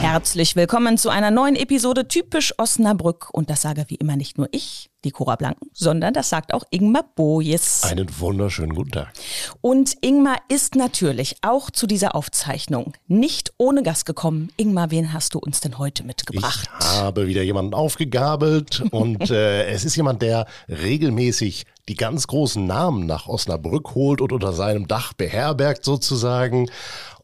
Herzlich 0.00 0.54
willkommen 0.54 0.96
zu 0.96 1.10
einer 1.10 1.32
neuen 1.32 1.56
Episode 1.56 2.06
Typisch 2.06 2.54
Osnabrück. 2.56 3.30
Und 3.32 3.50
das 3.50 3.62
sage 3.62 3.84
wie 3.88 3.96
immer 3.96 4.16
nicht 4.16 4.38
nur 4.38 4.48
ich, 4.52 4.90
die 5.04 5.10
Cora 5.10 5.34
Blanken, 5.36 5.70
sondern 5.72 6.14
das 6.14 6.28
sagt 6.28 6.54
auch 6.54 6.62
Ingmar 6.70 7.04
Bojes. 7.16 7.82
Einen 7.82 8.08
wunderschönen 8.20 8.74
guten 8.74 8.92
Tag. 8.92 9.12
Und 9.60 9.96
Ingmar 10.00 10.36
ist 10.48 10.76
natürlich 10.76 11.36
auch 11.42 11.70
zu 11.70 11.86
dieser 11.86 12.14
Aufzeichnung 12.14 12.94
nicht 13.08 13.52
ohne 13.58 13.82
Gast 13.82 14.06
gekommen. 14.06 14.50
Ingmar, 14.56 14.90
wen 14.92 15.12
hast 15.12 15.34
du 15.34 15.40
uns 15.40 15.60
denn 15.60 15.78
heute 15.78 16.04
mitgebracht? 16.04 16.68
Ich 16.80 16.86
habe 16.86 17.26
wieder 17.26 17.42
jemanden 17.42 17.74
aufgegabelt 17.74 18.82
und 18.92 19.30
äh, 19.30 19.66
es 19.66 19.84
ist 19.84 19.96
jemand, 19.96 20.22
der 20.22 20.46
regelmäßig 20.68 21.66
die 21.88 21.94
ganz 21.94 22.26
großen 22.26 22.66
Namen 22.66 23.06
nach 23.06 23.28
Osnabrück 23.28 23.94
holt 23.94 24.20
und 24.20 24.32
unter 24.32 24.52
seinem 24.52 24.86
Dach 24.86 25.12
beherbergt 25.14 25.84
sozusagen. 25.84 26.68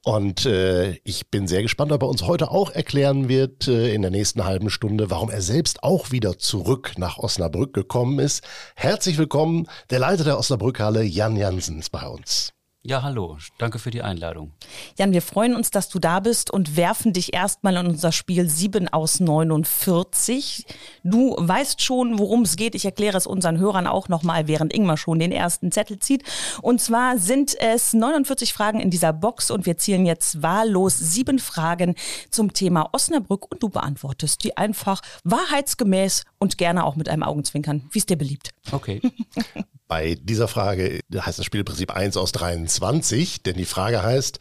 Und 0.04 0.44
äh, 0.44 0.98
ich 1.02 1.30
bin 1.30 1.48
sehr 1.48 1.62
gespannt, 1.62 1.90
ob 1.90 2.02
er 2.02 2.08
uns 2.08 2.22
heute 2.24 2.50
auch 2.50 2.70
erklären 2.70 3.30
wird 3.30 3.68
äh, 3.68 3.94
in 3.94 4.02
der 4.02 4.10
nächsten 4.10 4.44
halben 4.44 4.68
Stunde, 4.68 5.10
warum 5.10 5.30
er 5.30 5.40
selbst 5.40 5.82
auch 5.82 6.10
wieder 6.10 6.38
zurück 6.38 6.92
nach 6.98 7.18
Osnabrück 7.18 7.72
gekommen 7.72 8.18
ist. 8.18 8.44
Herzlich 8.77 9.16
willkommen, 9.16 9.66
der 9.88 10.00
Leiter 10.00 10.24
der 10.24 10.38
Osnabrückhalle, 10.38 11.02
Jan 11.02 11.36
Jansen, 11.36 11.82
bei 11.90 12.06
uns. 12.06 12.53
Ja, 12.86 13.02
hallo. 13.02 13.38
Danke 13.56 13.78
für 13.78 13.90
die 13.90 14.02
Einladung. 14.02 14.52
Jan, 14.98 15.12
wir 15.12 15.22
freuen 15.22 15.56
uns, 15.56 15.70
dass 15.70 15.88
du 15.88 15.98
da 15.98 16.20
bist 16.20 16.50
und 16.50 16.76
werfen 16.76 17.14
dich 17.14 17.32
erstmal 17.32 17.76
in 17.76 17.86
unser 17.86 18.12
Spiel 18.12 18.46
7 18.46 18.90
aus 18.90 19.20
49. 19.20 20.66
Du 21.02 21.34
weißt 21.38 21.80
schon, 21.80 22.18
worum 22.18 22.42
es 22.42 22.56
geht. 22.56 22.74
Ich 22.74 22.84
erkläre 22.84 23.16
es 23.16 23.26
unseren 23.26 23.58
Hörern 23.58 23.86
auch 23.86 24.10
nochmal, 24.10 24.48
während 24.48 24.74
Ingmar 24.74 24.98
schon 24.98 25.18
den 25.18 25.32
ersten 25.32 25.72
Zettel 25.72 25.98
zieht. 25.98 26.24
Und 26.60 26.78
zwar 26.78 27.16
sind 27.16 27.58
es 27.58 27.94
49 27.94 28.52
Fragen 28.52 28.80
in 28.80 28.91
dieser 28.91 29.14
Box 29.14 29.50
und 29.50 29.64
wir 29.64 29.78
zielen 29.78 30.04
jetzt 30.04 30.42
wahllos 30.42 30.98
sieben 30.98 31.38
Fragen 31.38 31.94
zum 32.28 32.52
Thema 32.52 32.91
Osnabrück 32.92 33.50
und 33.50 33.62
du 33.62 33.70
beantwortest 33.70 34.44
die 34.44 34.58
einfach 34.58 35.00
wahrheitsgemäß 35.24 36.24
und 36.38 36.58
gerne 36.58 36.84
auch 36.84 36.96
mit 36.96 37.08
einem 37.08 37.22
Augenzwinkern, 37.22 37.88
wie 37.92 37.98
es 37.98 38.04
dir 38.04 38.19
beliebt. 38.19 38.50
Okay. 38.72 39.00
Bei 39.86 40.16
dieser 40.20 40.48
Frage 40.48 41.00
heißt 41.14 41.38
das 41.38 41.46
Spielprinzip 41.46 41.90
1 41.90 42.16
aus 42.16 42.32
23, 42.32 43.42
denn 43.42 43.56
die 43.56 43.66
Frage 43.66 44.02
heißt, 44.02 44.38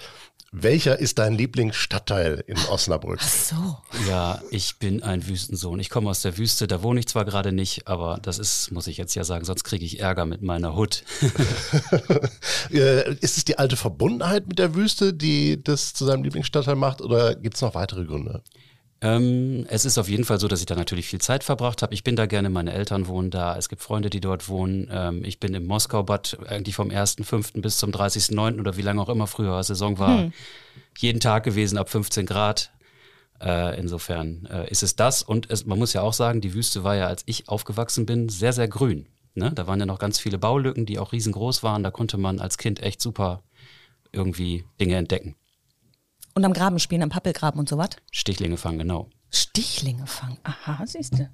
welcher 0.55 0.99
ist 0.99 1.17
dein 1.17 1.33
Lieblingsstadtteil 1.33 2.43
in 2.45 2.57
Osnabrück? 2.69 3.19
Ach 3.21 3.27
so. 3.27 3.77
Ja, 4.07 4.39
ich 4.51 4.77
bin 4.77 5.01
ein 5.01 5.27
Wüstensohn. 5.27 5.79
Ich 5.79 5.89
komme 5.89 6.11
aus 6.11 6.21
der 6.21 6.37
Wüste, 6.37 6.67
da 6.67 6.83
wohne 6.83 6.99
ich 6.99 7.07
zwar 7.07 7.25
gerade 7.25 7.51
nicht, 7.51 7.87
aber 7.87 8.19
das 8.21 8.37
ist, 8.37 8.71
muss 8.71 8.85
ich 8.85 8.97
jetzt 8.97 9.15
ja 9.15 9.23
sagen, 9.23 9.45
sonst 9.45 9.63
kriege 9.63 9.83
ich 9.83 9.99
Ärger 9.99 10.25
mit 10.25 10.41
meiner 10.43 10.75
Hut. 10.75 11.03
Äh, 12.71 13.15
ist 13.15 13.37
es 13.37 13.45
die 13.45 13.59
alte 13.59 13.75
Verbundenheit 13.75 14.47
mit 14.47 14.57
der 14.57 14.73
Wüste, 14.73 15.13
die 15.13 15.61
das 15.61 15.93
zu 15.93 16.05
seinem 16.05 16.23
Lieblingsstadtteil 16.23 16.75
macht, 16.75 17.01
oder 17.01 17.35
gibt 17.35 17.55
es 17.55 17.61
noch 17.61 17.75
weitere 17.75 18.05
Gründe? 18.05 18.41
Ähm, 19.03 19.65
es 19.67 19.83
ist 19.83 19.97
auf 19.97 20.07
jeden 20.07 20.23
Fall 20.23 20.39
so, 20.39 20.47
dass 20.47 20.61
ich 20.61 20.65
da 20.65 20.75
natürlich 20.75 21.07
viel 21.07 21.19
Zeit 21.19 21.43
verbracht 21.43 21.81
habe. 21.81 21.93
Ich 21.93 22.05
bin 22.05 22.15
da 22.15 22.25
gerne, 22.25 22.49
meine 22.49 22.71
Eltern 22.71 23.07
wohnen 23.07 23.31
da, 23.31 23.57
es 23.57 23.67
gibt 23.67 23.81
Freunde, 23.81 24.09
die 24.09 24.21
dort 24.21 24.47
wohnen. 24.47 24.87
Ähm, 24.89 25.25
ich 25.25 25.41
bin 25.41 25.53
im 25.53 25.65
Moskau-Bad 25.65 26.37
eigentlich 26.47 26.75
vom 26.75 26.87
1.5. 26.87 27.59
bis 27.59 27.77
zum 27.77 27.91
30.9. 27.91 28.61
oder 28.61 28.77
wie 28.77 28.81
lange 28.81 29.01
auch 29.01 29.09
immer 29.09 29.27
früher 29.27 29.61
Saison 29.61 29.99
war, 29.99 30.19
hm. 30.19 30.33
jeden 30.97 31.19
Tag 31.19 31.43
gewesen 31.43 31.77
ab 31.77 31.89
15 31.89 32.25
Grad. 32.25 32.71
Äh, 33.41 33.77
insofern 33.77 34.47
äh, 34.49 34.69
ist 34.71 34.83
es 34.83 34.95
das. 34.95 35.21
Und 35.21 35.49
es, 35.51 35.65
man 35.65 35.77
muss 35.77 35.91
ja 35.91 36.01
auch 36.01 36.13
sagen, 36.13 36.39
die 36.39 36.53
Wüste 36.53 36.85
war 36.85 36.95
ja, 36.95 37.07
als 37.07 37.23
ich 37.25 37.49
aufgewachsen 37.49 38.05
bin, 38.05 38.29
sehr, 38.29 38.53
sehr 38.53 38.69
grün. 38.69 39.07
Ne? 39.35 39.51
Da 39.51 39.67
waren 39.67 39.81
ja 39.81 39.85
noch 39.85 39.99
ganz 39.99 40.17
viele 40.17 40.37
Baulücken, 40.37 40.85
die 40.85 40.97
auch 40.97 41.11
riesengroß 41.11 41.61
waren. 41.61 41.83
Da 41.83 41.91
konnte 41.91 42.17
man 42.17 42.39
als 42.39 42.57
Kind 42.57 42.81
echt 42.81 43.01
super 43.01 43.43
irgendwie 44.13 44.63
Dinge 44.79 44.95
entdecken. 44.95 45.35
Und 46.35 46.45
am 46.45 46.53
Graben 46.53 46.79
spielen, 46.79 47.03
am 47.03 47.09
Pappelgraben 47.09 47.59
und 47.59 47.69
so 47.69 47.77
was? 47.77 47.89
Stichlinge 48.11 48.57
fangen, 48.57 48.79
genau. 48.79 49.09
Stichlinge 49.29 50.07
fangen. 50.07 50.37
Aha, 50.43 50.83
siehst 50.85 51.13
du. 51.17 51.29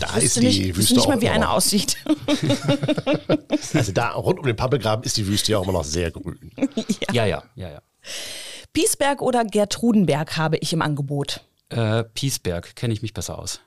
Da 0.00 0.16
ist 0.16 0.36
die 0.36 0.40
nicht, 0.40 0.76
Wüste 0.76 0.94
nicht 0.94 1.08
mal, 1.08 1.20
wie 1.20 1.28
eine 1.28 1.50
aussieht. 1.50 1.96
Also 3.72 3.92
da 3.92 4.10
rund 4.12 4.38
um 4.38 4.46
den 4.46 4.56
Pappelgraben 4.56 5.04
ist 5.04 5.16
die 5.16 5.26
Wüste 5.26 5.52
ja 5.52 5.58
auch 5.58 5.64
immer 5.64 5.72
noch 5.72 5.84
sehr 5.84 6.10
grün. 6.10 6.52
Ja, 7.12 7.24
ja, 7.24 7.42
ja, 7.54 7.70
ja. 7.70 7.82
Piesberg 8.72 9.22
oder 9.22 9.44
Gertrudenberg 9.44 10.36
habe 10.36 10.56
ich 10.58 10.72
im 10.72 10.82
Angebot. 10.82 11.44
Äh, 11.70 12.04
Piesberg, 12.04 12.76
kenne 12.76 12.94
ich 12.94 13.02
mich 13.02 13.14
besser 13.14 13.38
aus. 13.38 13.60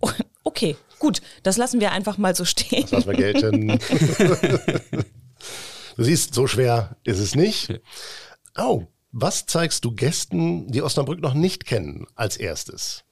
Oh, 0.00 0.10
Okay, 0.46 0.76
gut, 1.00 1.22
das 1.42 1.56
lassen 1.56 1.80
wir 1.80 1.90
einfach 1.90 2.18
mal 2.18 2.36
so 2.36 2.44
stehen. 2.44 2.86
Lass 2.92 3.04
mal 3.04 3.16
gelten. 3.16 3.66
du 5.96 6.04
siehst, 6.04 6.34
so 6.34 6.46
schwer 6.46 6.96
ist 7.02 7.18
es 7.18 7.34
nicht. 7.34 7.80
Oh, 8.56 8.84
was 9.12 9.46
zeigst 9.46 9.84
du 9.84 9.92
Gästen, 9.92 10.70
die 10.70 10.82
Osnabrück 10.82 11.20
noch 11.20 11.34
nicht 11.34 11.64
kennen, 11.66 12.06
als 12.14 12.36
erstes? 12.36 13.04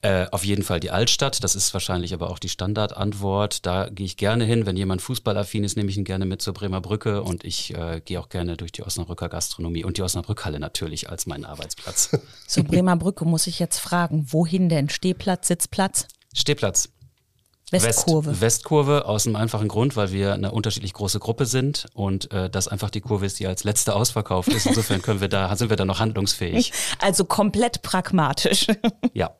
Äh, 0.00 0.26
auf 0.30 0.44
jeden 0.44 0.62
Fall 0.62 0.78
die 0.78 0.92
Altstadt, 0.92 1.42
das 1.42 1.56
ist 1.56 1.74
wahrscheinlich 1.74 2.14
aber 2.14 2.30
auch 2.30 2.38
die 2.38 2.48
Standardantwort. 2.48 3.66
Da 3.66 3.88
gehe 3.88 4.06
ich 4.06 4.16
gerne 4.16 4.44
hin. 4.44 4.64
Wenn 4.64 4.76
jemand 4.76 5.02
fußballaffin 5.02 5.64
ist, 5.64 5.76
nehme 5.76 5.90
ich 5.90 5.96
ihn 5.96 6.04
gerne 6.04 6.24
mit 6.24 6.40
zur 6.40 6.54
Bremer 6.54 6.80
Brücke 6.80 7.24
und 7.24 7.42
ich 7.42 7.74
äh, 7.74 8.00
gehe 8.04 8.20
auch 8.20 8.28
gerne 8.28 8.56
durch 8.56 8.70
die 8.70 8.84
Osnabrücker 8.84 9.28
Gastronomie 9.28 9.84
und 9.84 9.96
die 9.96 10.02
Osnabrückhalle 10.02 10.60
natürlich 10.60 11.10
als 11.10 11.26
meinen 11.26 11.44
Arbeitsplatz. 11.44 12.16
Zur 12.46 12.62
Bremer 12.62 12.96
Brücke 12.96 13.24
muss 13.24 13.48
ich 13.48 13.58
jetzt 13.58 13.78
fragen, 13.78 14.26
wohin 14.28 14.68
denn? 14.68 14.88
Stehplatz, 14.88 15.48
Sitzplatz, 15.48 16.06
Stehplatz. 16.32 16.90
Westkurve. 17.72 18.30
West, 18.30 18.40
Westkurve 18.40 19.06
aus 19.06 19.26
einem 19.26 19.36
einfachen 19.36 19.68
Grund, 19.68 19.96
weil 19.96 20.12
wir 20.12 20.34
eine 20.34 20.52
unterschiedlich 20.52 20.92
große 20.92 21.18
Gruppe 21.18 21.46
sind 21.46 21.86
und 21.94 22.32
äh, 22.32 22.48
das 22.48 22.68
einfach 22.68 22.90
die 22.90 23.00
Kurve 23.00 23.26
ist, 23.26 23.38
die 23.38 23.46
als 23.46 23.64
letzte 23.64 23.94
ausverkauft 23.94 24.48
ist. 24.48 24.66
Insofern 24.66 25.02
können 25.02 25.20
wir 25.20 25.28
da, 25.28 25.54
sind 25.56 25.70
wir 25.70 25.76
da 25.76 25.84
noch 25.84 26.00
handlungsfähig. 26.00 26.72
Also 27.00 27.24
komplett 27.24 27.82
pragmatisch. 27.82 28.66
Ja. 29.14 29.30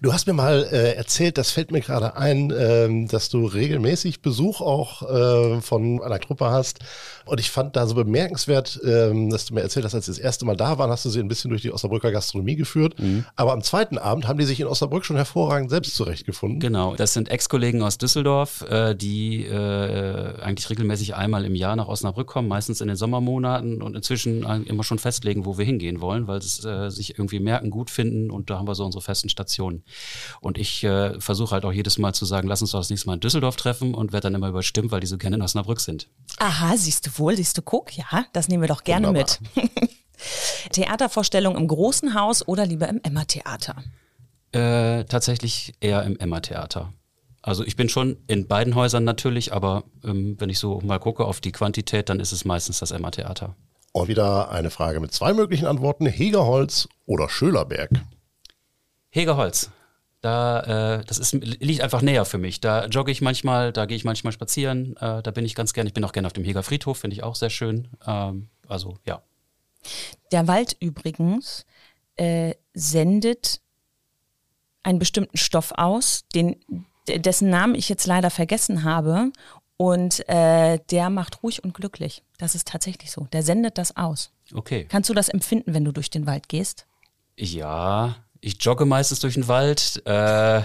Du 0.00 0.12
hast 0.12 0.26
mir 0.26 0.32
mal 0.32 0.64
äh, 0.70 0.94
erzählt, 0.94 1.36
das 1.38 1.50
fällt 1.50 1.70
mir 1.70 1.80
gerade 1.80 2.16
ein, 2.16 2.52
ähm, 2.56 3.08
dass 3.08 3.28
du 3.28 3.46
regelmäßig 3.46 4.22
Besuch 4.22 4.60
auch 4.60 5.02
äh, 5.02 5.60
von 5.60 6.02
einer 6.02 6.18
Gruppe 6.18 6.50
hast. 6.50 6.78
Und 7.26 7.40
ich 7.40 7.50
fand 7.50 7.76
da 7.76 7.86
so 7.86 7.94
bemerkenswert, 7.94 8.80
ähm, 8.84 9.30
dass 9.30 9.46
du 9.46 9.54
mir 9.54 9.60
erzählt 9.60 9.84
hast, 9.84 9.94
als 9.94 10.06
sie 10.06 10.12
das 10.12 10.18
erste 10.18 10.44
Mal 10.44 10.56
da 10.56 10.78
waren, 10.78 10.90
hast 10.90 11.04
du 11.04 11.10
sie 11.10 11.20
ein 11.20 11.28
bisschen 11.28 11.50
durch 11.50 11.62
die 11.62 11.72
Osnabrücker 11.72 12.12
Gastronomie 12.12 12.56
geführt. 12.56 12.94
Aber 13.34 13.52
am 13.52 13.62
zweiten 13.62 13.98
Abend 13.98 14.28
haben 14.28 14.38
die 14.38 14.44
sich 14.44 14.60
in 14.60 14.66
Osnabrück 14.66 15.04
schon 15.04 15.16
hervorragend 15.16 15.70
selbst 15.70 15.94
zurechtgefunden. 15.94 16.60
Genau, 16.60 16.94
das 16.94 17.12
sind 17.12 17.28
Ex-Kollegen 17.28 17.82
aus 17.82 17.98
Düsseldorf, 17.98 18.62
äh, 18.70 18.94
die 18.94 19.44
äh, 19.44 20.40
eigentlich 20.40 20.70
regelmäßig 20.70 21.14
einmal 21.14 21.44
im 21.44 21.54
Jahr 21.54 21.76
nach 21.76 21.88
Osnabrück 21.88 22.28
kommen, 22.28 22.48
meistens 22.48 22.80
in 22.80 22.88
den 22.88 22.96
Sommermonaten 22.96 23.82
und 23.82 23.96
inzwischen 23.96 24.44
immer 24.64 24.84
schon 24.84 24.98
festlegen, 24.98 25.44
wo 25.44 25.58
wir 25.58 25.64
hingehen 25.64 26.00
wollen, 26.00 26.26
weil 26.26 26.40
sie 26.42 26.68
äh, 26.68 26.90
sich 26.90 27.18
irgendwie 27.18 27.40
merken, 27.40 27.70
gut 27.70 27.90
finden 27.90 28.30
und 28.30 28.50
da 28.50 28.58
haben 28.58 28.68
wir 28.68 28.74
so 28.74 28.84
unsere 28.84 29.02
festen 29.02 29.28
Stationen. 29.28 29.82
Und 30.40 30.58
ich 30.58 30.84
äh, 30.84 31.20
versuche 31.20 31.52
halt 31.52 31.64
auch 31.64 31.72
jedes 31.72 31.98
Mal 31.98 32.12
zu 32.12 32.24
sagen, 32.24 32.48
lass 32.48 32.62
uns 32.62 32.70
doch 32.70 32.80
das 32.80 32.90
nächste 32.90 33.08
Mal 33.08 33.14
in 33.14 33.20
Düsseldorf 33.20 33.56
treffen 33.56 33.94
und 33.94 34.12
werde 34.12 34.26
dann 34.26 34.34
immer 34.34 34.48
überstimmt, 34.48 34.90
weil 34.92 35.00
die 35.00 35.06
so 35.06 35.18
gerne 35.18 35.36
in 35.36 35.42
Osnabrück 35.42 35.80
sind. 35.80 36.08
Aha, 36.38 36.76
siehst 36.76 37.06
du 37.06 37.10
wohl, 37.18 37.36
siehst 37.36 37.56
du, 37.58 37.62
guck, 37.62 37.96
ja, 37.96 38.26
das 38.32 38.48
nehmen 38.48 38.62
wir 38.62 38.68
doch 38.68 38.84
gerne 38.84 39.08
Wunderbar. 39.08 39.38
mit. 39.54 39.70
Theatervorstellung 40.72 41.56
im 41.56 41.68
großen 41.68 42.14
Haus 42.14 42.46
oder 42.46 42.66
lieber 42.66 42.88
im 42.88 43.00
Emma-Theater? 43.02 43.76
Äh, 44.52 45.04
tatsächlich 45.04 45.74
eher 45.80 46.02
im 46.04 46.18
Emma-Theater. 46.18 46.92
Also 47.42 47.64
ich 47.64 47.76
bin 47.76 47.88
schon 47.88 48.16
in 48.26 48.48
beiden 48.48 48.74
Häusern 48.74 49.04
natürlich, 49.04 49.52
aber 49.52 49.84
ähm, 50.02 50.36
wenn 50.40 50.50
ich 50.50 50.58
so 50.58 50.80
mal 50.80 50.98
gucke 50.98 51.24
auf 51.24 51.40
die 51.40 51.52
Quantität, 51.52 52.08
dann 52.08 52.18
ist 52.18 52.32
es 52.32 52.44
meistens 52.44 52.80
das 52.80 52.90
Emma-Theater. 52.90 53.54
Und 53.92 54.08
wieder 54.08 54.50
eine 54.50 54.70
Frage 54.70 55.00
mit 55.00 55.12
zwei 55.12 55.32
möglichen 55.32 55.66
Antworten. 55.66 56.06
Hegerholz 56.06 56.88
oder 57.06 57.28
Schölerberg? 57.28 57.90
Hegerholz. 59.10 59.70
Da, 60.26 60.96
äh, 60.96 61.04
das 61.04 61.18
ist, 61.18 61.34
liegt 61.34 61.82
einfach 61.82 62.02
näher 62.02 62.24
für 62.24 62.38
mich. 62.38 62.60
Da 62.60 62.86
jogge 62.86 63.12
ich 63.12 63.22
manchmal, 63.22 63.72
da 63.72 63.86
gehe 63.86 63.96
ich 63.96 64.04
manchmal 64.04 64.32
spazieren, 64.32 64.96
äh, 64.96 65.22
da 65.22 65.30
bin 65.30 65.44
ich 65.44 65.54
ganz 65.54 65.72
gern. 65.72 65.86
Ich 65.86 65.94
bin 65.94 66.02
auch 66.02 66.10
gerne 66.10 66.26
auf 66.26 66.32
dem 66.32 66.42
Heger 66.42 66.64
Friedhof, 66.64 66.98
finde 66.98 67.14
ich 67.14 67.22
auch 67.22 67.36
sehr 67.36 67.48
schön. 67.48 67.86
Ähm, 68.04 68.48
also 68.66 68.98
ja. 69.06 69.22
Der 70.32 70.48
Wald 70.48 70.76
übrigens 70.80 71.64
äh, 72.16 72.54
sendet 72.74 73.60
einen 74.82 74.98
bestimmten 74.98 75.36
Stoff 75.36 75.70
aus, 75.76 76.24
den, 76.34 76.56
dessen 77.06 77.48
Namen 77.48 77.76
ich 77.76 77.88
jetzt 77.88 78.08
leider 78.08 78.30
vergessen 78.30 78.82
habe. 78.82 79.30
Und 79.76 80.28
äh, 80.28 80.80
der 80.90 81.08
macht 81.08 81.44
ruhig 81.44 81.62
und 81.62 81.72
glücklich. 81.72 82.24
Das 82.38 82.56
ist 82.56 82.66
tatsächlich 82.66 83.12
so. 83.12 83.28
Der 83.32 83.44
sendet 83.44 83.78
das 83.78 83.96
aus. 83.96 84.32
Okay. 84.52 84.86
Kannst 84.88 85.08
du 85.08 85.14
das 85.14 85.28
empfinden, 85.28 85.72
wenn 85.72 85.84
du 85.84 85.92
durch 85.92 86.10
den 86.10 86.26
Wald 86.26 86.48
gehst? 86.48 86.88
Ja, 87.36 88.16
ich 88.46 88.62
jogge 88.64 88.84
meistens 88.84 89.18
durch 89.18 89.34
den 89.34 89.48
Wald. 89.48 90.00
Äh, 90.04 90.10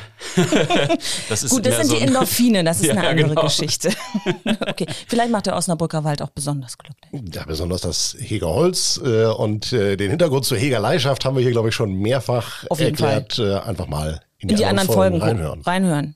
das 1.29 1.43
ist 1.43 1.49
Gut, 1.49 1.65
das 1.65 1.77
sind 1.77 1.87
so 1.87 1.95
die 1.95 2.01
Endorphine, 2.03 2.63
das 2.63 2.79
ist 2.81 2.85
Ja, 2.87 2.93
eine 2.93 3.07
andere 3.07 3.29
genau. 3.29 3.41
Geschichte. 3.41 3.89
okay, 4.67 4.85
vielleicht 5.07 5.31
macht 5.31 5.47
der 5.47 5.55
Osnabrücker 5.55 6.03
Wald 6.03 6.21
auch 6.21 6.29
besonders 6.29 6.77
glücklich. 6.77 7.33
Ja, 7.33 7.43
besonders 7.43 7.81
das 7.81 8.15
Hegerholz 8.19 9.01
äh, 9.03 9.25
und 9.25 9.73
äh, 9.73 9.97
den 9.97 10.11
Hintergrund 10.11 10.45
zur 10.45 10.59
Hegerleihschaft 10.59 11.25
haben 11.25 11.35
wir 11.35 11.41
hier, 11.41 11.51
glaube 11.51 11.69
ich, 11.69 11.75
schon 11.75 11.93
mehrfach 11.95 12.65
Auf 12.69 12.79
jeden 12.79 12.91
erklärt. 12.91 13.39
Äh, 13.39 13.55
einfach 13.67 13.87
mal 13.87 14.21
in 14.37 14.49
die, 14.49 14.53
In 14.53 14.57
die 14.59 14.65
anderen 14.65 14.87
Folgen 14.89 15.19
reinhören. 15.19 15.61
reinhören. 15.61 16.15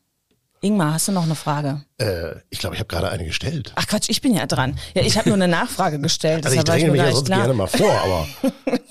Ingmar, 0.65 0.93
hast 0.93 1.07
du 1.07 1.11
noch 1.11 1.23
eine 1.23 1.35
Frage? 1.35 1.83
Äh, 1.99 2.37
ich 2.49 2.57
glaube, 2.57 2.73
ich 2.75 2.79
habe 2.79 2.87
gerade 2.87 3.09
eine 3.09 3.23
gestellt. 3.23 3.71
Ach 3.75 3.85
Quatsch, 3.85 4.09
ich 4.09 4.21
bin 4.21 4.33
ja 4.33 4.47
dran. 4.47 4.79
Ja, 4.95 5.03
ich 5.03 5.15
habe 5.15 5.29
nur 5.29 5.35
eine 5.35 5.47
Nachfrage 5.47 5.99
gestellt. 5.99 6.43
Also 6.43 6.57
ich 6.57 6.63
dränge 6.63 6.85
mich 6.91 7.01
mir 7.01 7.07
ja 7.07 7.11
sonst 7.13 7.27
klar. 7.27 7.41
gerne 7.41 7.53
mal 7.53 7.67
vor, 7.67 7.91
aber 7.91 8.27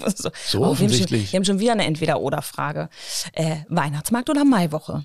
so, 0.14 0.30
So 0.30 0.30
oh, 0.30 0.30
wir, 0.30 0.30
haben 0.30 0.32
schon, 0.46 0.62
offensichtlich. 0.62 1.32
wir 1.32 1.36
haben 1.38 1.44
schon 1.44 1.58
wieder 1.58 1.72
eine 1.72 1.84
Entweder-Oder-Frage. 1.84 2.88
Äh, 3.32 3.56
Weihnachtsmarkt 3.68 4.30
oder 4.30 4.44
Maiwoche? 4.44 5.04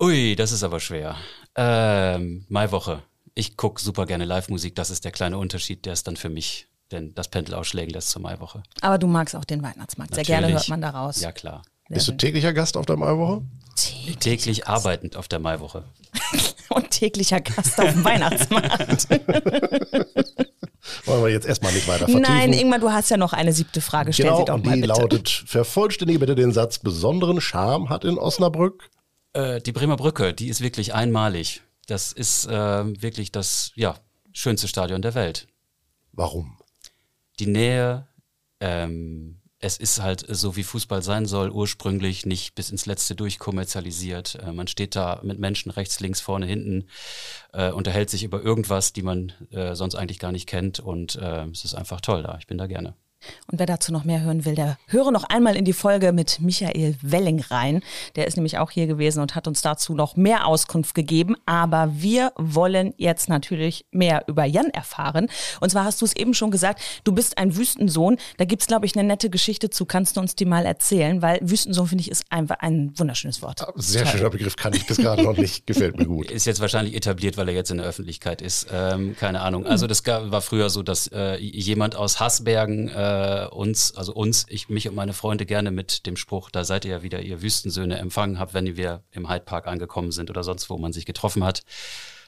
Ui, 0.00 0.36
das 0.36 0.52
ist 0.52 0.62
aber 0.62 0.78
schwer. 0.78 1.16
Ähm, 1.56 2.46
Maiwoche. 2.48 3.02
Ich 3.34 3.56
gucke 3.56 3.82
super 3.82 4.06
gerne 4.06 4.26
Live-Musik. 4.26 4.76
Das 4.76 4.90
ist 4.90 5.04
der 5.04 5.10
kleine 5.10 5.38
Unterschied, 5.38 5.86
der 5.86 5.94
ist 5.94 6.06
dann 6.06 6.16
für 6.16 6.28
mich 6.28 6.68
denn 6.92 7.14
das 7.16 7.26
Pendel 7.26 7.56
ausschlägen 7.56 7.92
lässt 7.92 8.10
zur 8.10 8.22
Maiwoche. 8.22 8.62
Aber 8.80 8.98
du 8.98 9.08
magst 9.08 9.34
auch 9.34 9.44
den 9.44 9.60
Weihnachtsmarkt. 9.60 10.14
Sehr 10.14 10.22
gerne 10.22 10.42
Natürlich. 10.42 10.62
hört 10.62 10.68
man 10.68 10.80
daraus. 10.82 11.20
Ja, 11.20 11.32
klar. 11.32 11.62
bist 11.88 12.06
du 12.06 12.12
täglicher 12.12 12.52
Gast 12.52 12.76
auf 12.76 12.86
der 12.86 12.96
Maiwoche? 12.96 13.42
Täglich 14.20 14.66
arbeitend 14.66 15.16
auf 15.16 15.28
der 15.28 15.38
Maiwoche. 15.38 15.84
Und 16.70 16.90
täglicher 16.90 17.40
Gast 17.40 17.78
auf 17.80 17.92
dem 17.92 18.04
Weihnachtsmarkt. 18.04 19.08
Wollen 21.06 21.22
wir 21.22 21.30
jetzt 21.30 21.46
erstmal 21.46 21.72
nicht 21.72 21.86
weiter 21.86 22.00
vertiefen. 22.06 22.22
Nein, 22.22 22.52
Ingmar, 22.52 22.78
du 22.78 22.90
hast 22.90 23.10
ja 23.10 23.16
noch 23.16 23.32
eine 23.32 23.52
siebte 23.52 23.80
Frage. 23.80 24.12
Stell 24.12 24.26
Genau, 24.26 24.38
sie 24.38 24.44
doch 24.46 24.54
und 24.54 24.66
mal 24.66 24.74
die 24.74 24.80
bitte. 24.82 24.92
lautet, 24.94 25.28
vervollständige 25.46 26.18
bitte 26.18 26.34
den 26.34 26.52
Satz, 26.52 26.78
besonderen 26.78 27.40
Charme 27.40 27.88
hat 27.88 28.04
in 28.04 28.18
Osnabrück. 28.18 28.90
Äh, 29.32 29.60
die 29.60 29.72
Bremer 29.72 29.96
Brücke, 29.96 30.34
die 30.34 30.48
ist 30.48 30.60
wirklich 30.60 30.94
einmalig. 30.94 31.62
Das 31.86 32.12
ist 32.12 32.46
äh, 32.46 32.50
wirklich 33.02 33.32
das 33.32 33.72
ja, 33.74 33.94
schönste 34.32 34.68
Stadion 34.68 35.02
der 35.02 35.14
Welt. 35.14 35.46
Warum? 36.12 36.58
Die 37.40 37.46
Nähe, 37.46 38.06
ähm, 38.60 39.40
es 39.64 39.78
ist 39.78 40.02
halt 40.02 40.24
so, 40.28 40.56
wie 40.56 40.62
Fußball 40.62 41.02
sein 41.02 41.24
soll, 41.24 41.50
ursprünglich 41.50 42.26
nicht 42.26 42.54
bis 42.54 42.70
ins 42.70 42.84
Letzte 42.84 43.14
durchkommerzialisiert. 43.14 44.36
Äh, 44.36 44.52
man 44.52 44.66
steht 44.66 44.94
da 44.94 45.20
mit 45.22 45.38
Menschen 45.38 45.70
rechts, 45.70 46.00
links, 46.00 46.20
vorne, 46.20 46.46
hinten, 46.46 46.86
äh, 47.52 47.70
unterhält 47.70 48.10
sich 48.10 48.24
über 48.24 48.42
irgendwas, 48.42 48.92
die 48.92 49.02
man 49.02 49.32
äh, 49.50 49.74
sonst 49.74 49.94
eigentlich 49.94 50.18
gar 50.18 50.32
nicht 50.32 50.46
kennt 50.46 50.80
und 50.80 51.16
äh, 51.16 51.46
es 51.46 51.64
ist 51.64 51.74
einfach 51.74 52.02
toll 52.02 52.22
da. 52.22 52.36
Ich 52.38 52.46
bin 52.46 52.58
da 52.58 52.66
gerne. 52.66 52.94
Und 53.50 53.58
wer 53.58 53.66
dazu 53.66 53.92
noch 53.92 54.04
mehr 54.04 54.22
hören 54.22 54.44
will, 54.44 54.54
der 54.54 54.78
höre 54.86 55.10
noch 55.10 55.24
einmal 55.24 55.56
in 55.56 55.64
die 55.64 55.72
Folge 55.72 56.12
mit 56.12 56.40
Michael 56.40 56.96
Welling 57.02 57.40
rein. 57.40 57.82
Der 58.16 58.26
ist 58.26 58.36
nämlich 58.36 58.58
auch 58.58 58.70
hier 58.70 58.86
gewesen 58.86 59.20
und 59.20 59.34
hat 59.34 59.46
uns 59.46 59.62
dazu 59.62 59.94
noch 59.94 60.16
mehr 60.16 60.46
Auskunft 60.46 60.94
gegeben. 60.94 61.36
Aber 61.46 61.90
wir 61.94 62.32
wollen 62.36 62.94
jetzt 62.96 63.28
natürlich 63.28 63.86
mehr 63.90 64.24
über 64.26 64.44
Jan 64.44 64.70
erfahren. 64.70 65.28
Und 65.60 65.70
zwar 65.70 65.84
hast 65.84 66.00
du 66.00 66.04
es 66.04 66.14
eben 66.16 66.34
schon 66.34 66.50
gesagt, 66.50 66.80
du 67.04 67.12
bist 67.12 67.38
ein 67.38 67.56
Wüstensohn. 67.56 68.18
Da 68.36 68.44
gibt's 68.44 68.66
glaube 68.66 68.86
ich, 68.86 68.96
eine 68.96 69.06
nette 69.06 69.30
Geschichte 69.30 69.70
zu. 69.70 69.84
Kannst 69.86 70.16
du 70.16 70.20
uns 70.20 70.34
die 70.34 70.44
mal 70.44 70.66
erzählen? 70.66 71.22
Weil 71.22 71.38
Wüstensohn, 71.42 71.86
finde 71.86 72.02
ich, 72.02 72.10
ist 72.10 72.24
einfach 72.30 72.56
ein 72.60 72.92
wunderschönes 72.96 73.42
Wort. 73.42 73.64
Sehr 73.76 74.06
schöner 74.06 74.30
Begriff, 74.30 74.56
kann 74.56 74.72
ich 74.74 74.86
bis 74.86 74.98
gerade 74.98 75.22
noch 75.22 75.36
nicht, 75.36 75.66
gefällt 75.66 75.96
mir 75.98 76.06
gut. 76.06 76.30
Ist 76.30 76.46
jetzt 76.46 76.60
wahrscheinlich 76.60 76.94
etabliert, 76.94 77.36
weil 77.36 77.48
er 77.48 77.54
jetzt 77.54 77.70
in 77.70 77.78
der 77.78 77.86
Öffentlichkeit 77.86 78.42
ist. 78.42 78.66
Ähm, 78.72 79.16
keine 79.18 79.40
Ahnung. 79.40 79.66
Also 79.66 79.86
das 79.86 80.04
war 80.06 80.40
früher 80.40 80.70
so, 80.70 80.82
dass 80.82 81.06
äh, 81.08 81.36
jemand 81.36 81.96
aus 81.96 82.20
Haßbergen 82.20 82.88
äh, 82.88 82.94
uns, 83.52 83.94
also 83.94 84.14
uns, 84.14 84.46
ich, 84.48 84.68
mich 84.68 84.88
und 84.88 84.94
meine 84.94 85.12
Freunde 85.12 85.46
gerne 85.46 85.70
mit 85.70 86.06
dem 86.06 86.16
Spruch, 86.16 86.50
da 86.50 86.64
seid 86.64 86.84
ihr 86.84 86.92
ja 86.92 87.02
wieder 87.02 87.20
ihr 87.20 87.42
Wüstensöhne 87.42 87.98
empfangen 87.98 88.38
habt, 88.38 88.54
wenn 88.54 88.76
wir 88.76 89.02
im 89.10 89.28
Hyde 89.28 89.44
Park 89.44 89.66
angekommen 89.66 90.12
sind 90.12 90.30
oder 90.30 90.44
sonst 90.44 90.70
wo 90.70 90.78
man 90.78 90.92
sich 90.92 91.06
getroffen 91.06 91.44
hat. 91.44 91.62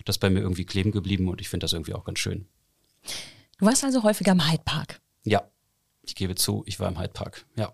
Das 0.04 0.16
ist 0.16 0.20
bei 0.20 0.30
mir 0.30 0.40
irgendwie 0.40 0.64
kleben 0.64 0.92
geblieben 0.92 1.28
und 1.28 1.40
ich 1.40 1.48
finde 1.48 1.64
das 1.64 1.72
irgendwie 1.72 1.94
auch 1.94 2.04
ganz 2.04 2.18
schön. 2.18 2.46
Du 3.58 3.66
warst 3.66 3.84
also 3.84 4.02
häufiger 4.02 4.32
im 4.32 4.50
Hyde 4.50 4.62
Park. 4.64 5.00
Ja, 5.24 5.48
ich 6.02 6.14
gebe 6.14 6.34
zu, 6.34 6.62
ich 6.66 6.78
war 6.78 6.88
im 6.88 6.98
Hyde 6.98 7.12
Park. 7.12 7.46
Ja. 7.56 7.72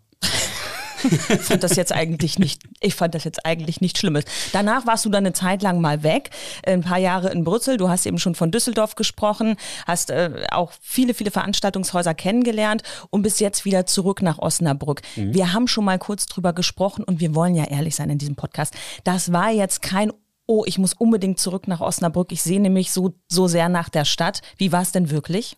Ich 1.04 1.40
fand 1.40 1.62
das 1.62 1.76
jetzt 1.76 1.92
eigentlich 1.92 2.38
nicht, 2.38 2.62
ich 2.80 2.94
fand 2.94 3.14
das 3.14 3.24
jetzt 3.24 3.44
eigentlich 3.44 3.80
nicht 3.80 3.98
Schlimmes. 3.98 4.24
Danach 4.52 4.86
warst 4.86 5.04
du 5.04 5.10
dann 5.10 5.24
eine 5.24 5.32
Zeit 5.32 5.62
lang 5.62 5.80
mal 5.80 6.02
weg, 6.02 6.30
ein 6.64 6.82
paar 6.82 6.98
Jahre 6.98 7.30
in 7.30 7.44
Brüssel. 7.44 7.76
Du 7.76 7.88
hast 7.88 8.06
eben 8.06 8.18
schon 8.18 8.34
von 8.34 8.50
Düsseldorf 8.50 8.94
gesprochen, 8.94 9.56
hast 9.86 10.10
äh, 10.10 10.46
auch 10.50 10.72
viele, 10.80 11.14
viele 11.14 11.30
Veranstaltungshäuser 11.30 12.14
kennengelernt 12.14 12.82
und 13.10 13.22
bist 13.22 13.40
jetzt 13.40 13.64
wieder 13.64 13.86
zurück 13.86 14.22
nach 14.22 14.38
Osnabrück. 14.38 15.02
Wir 15.32 15.52
haben 15.52 15.68
schon 15.68 15.84
mal 15.84 15.98
kurz 15.98 16.26
drüber 16.26 16.52
gesprochen 16.52 17.04
und 17.04 17.20
wir 17.20 17.34
wollen 17.34 17.54
ja 17.54 17.64
ehrlich 17.64 17.96
sein 17.96 18.10
in 18.10 18.18
diesem 18.18 18.36
Podcast. 18.36 18.74
Das 19.04 19.32
war 19.32 19.50
jetzt 19.50 19.82
kein 19.82 20.12
Oh, 20.46 20.64
ich 20.66 20.76
muss 20.76 20.92
unbedingt 20.92 21.38
zurück 21.38 21.68
nach 21.68 21.80
Osnabrück. 21.80 22.32
Ich 22.32 22.42
sehne 22.42 22.68
mich 22.68 22.90
so, 22.90 23.14
so 23.28 23.46
sehr 23.46 23.68
nach 23.68 23.88
der 23.88 24.04
Stadt. 24.04 24.42
Wie 24.56 24.72
war 24.72 24.82
es 24.82 24.90
denn 24.90 25.08
wirklich? 25.08 25.56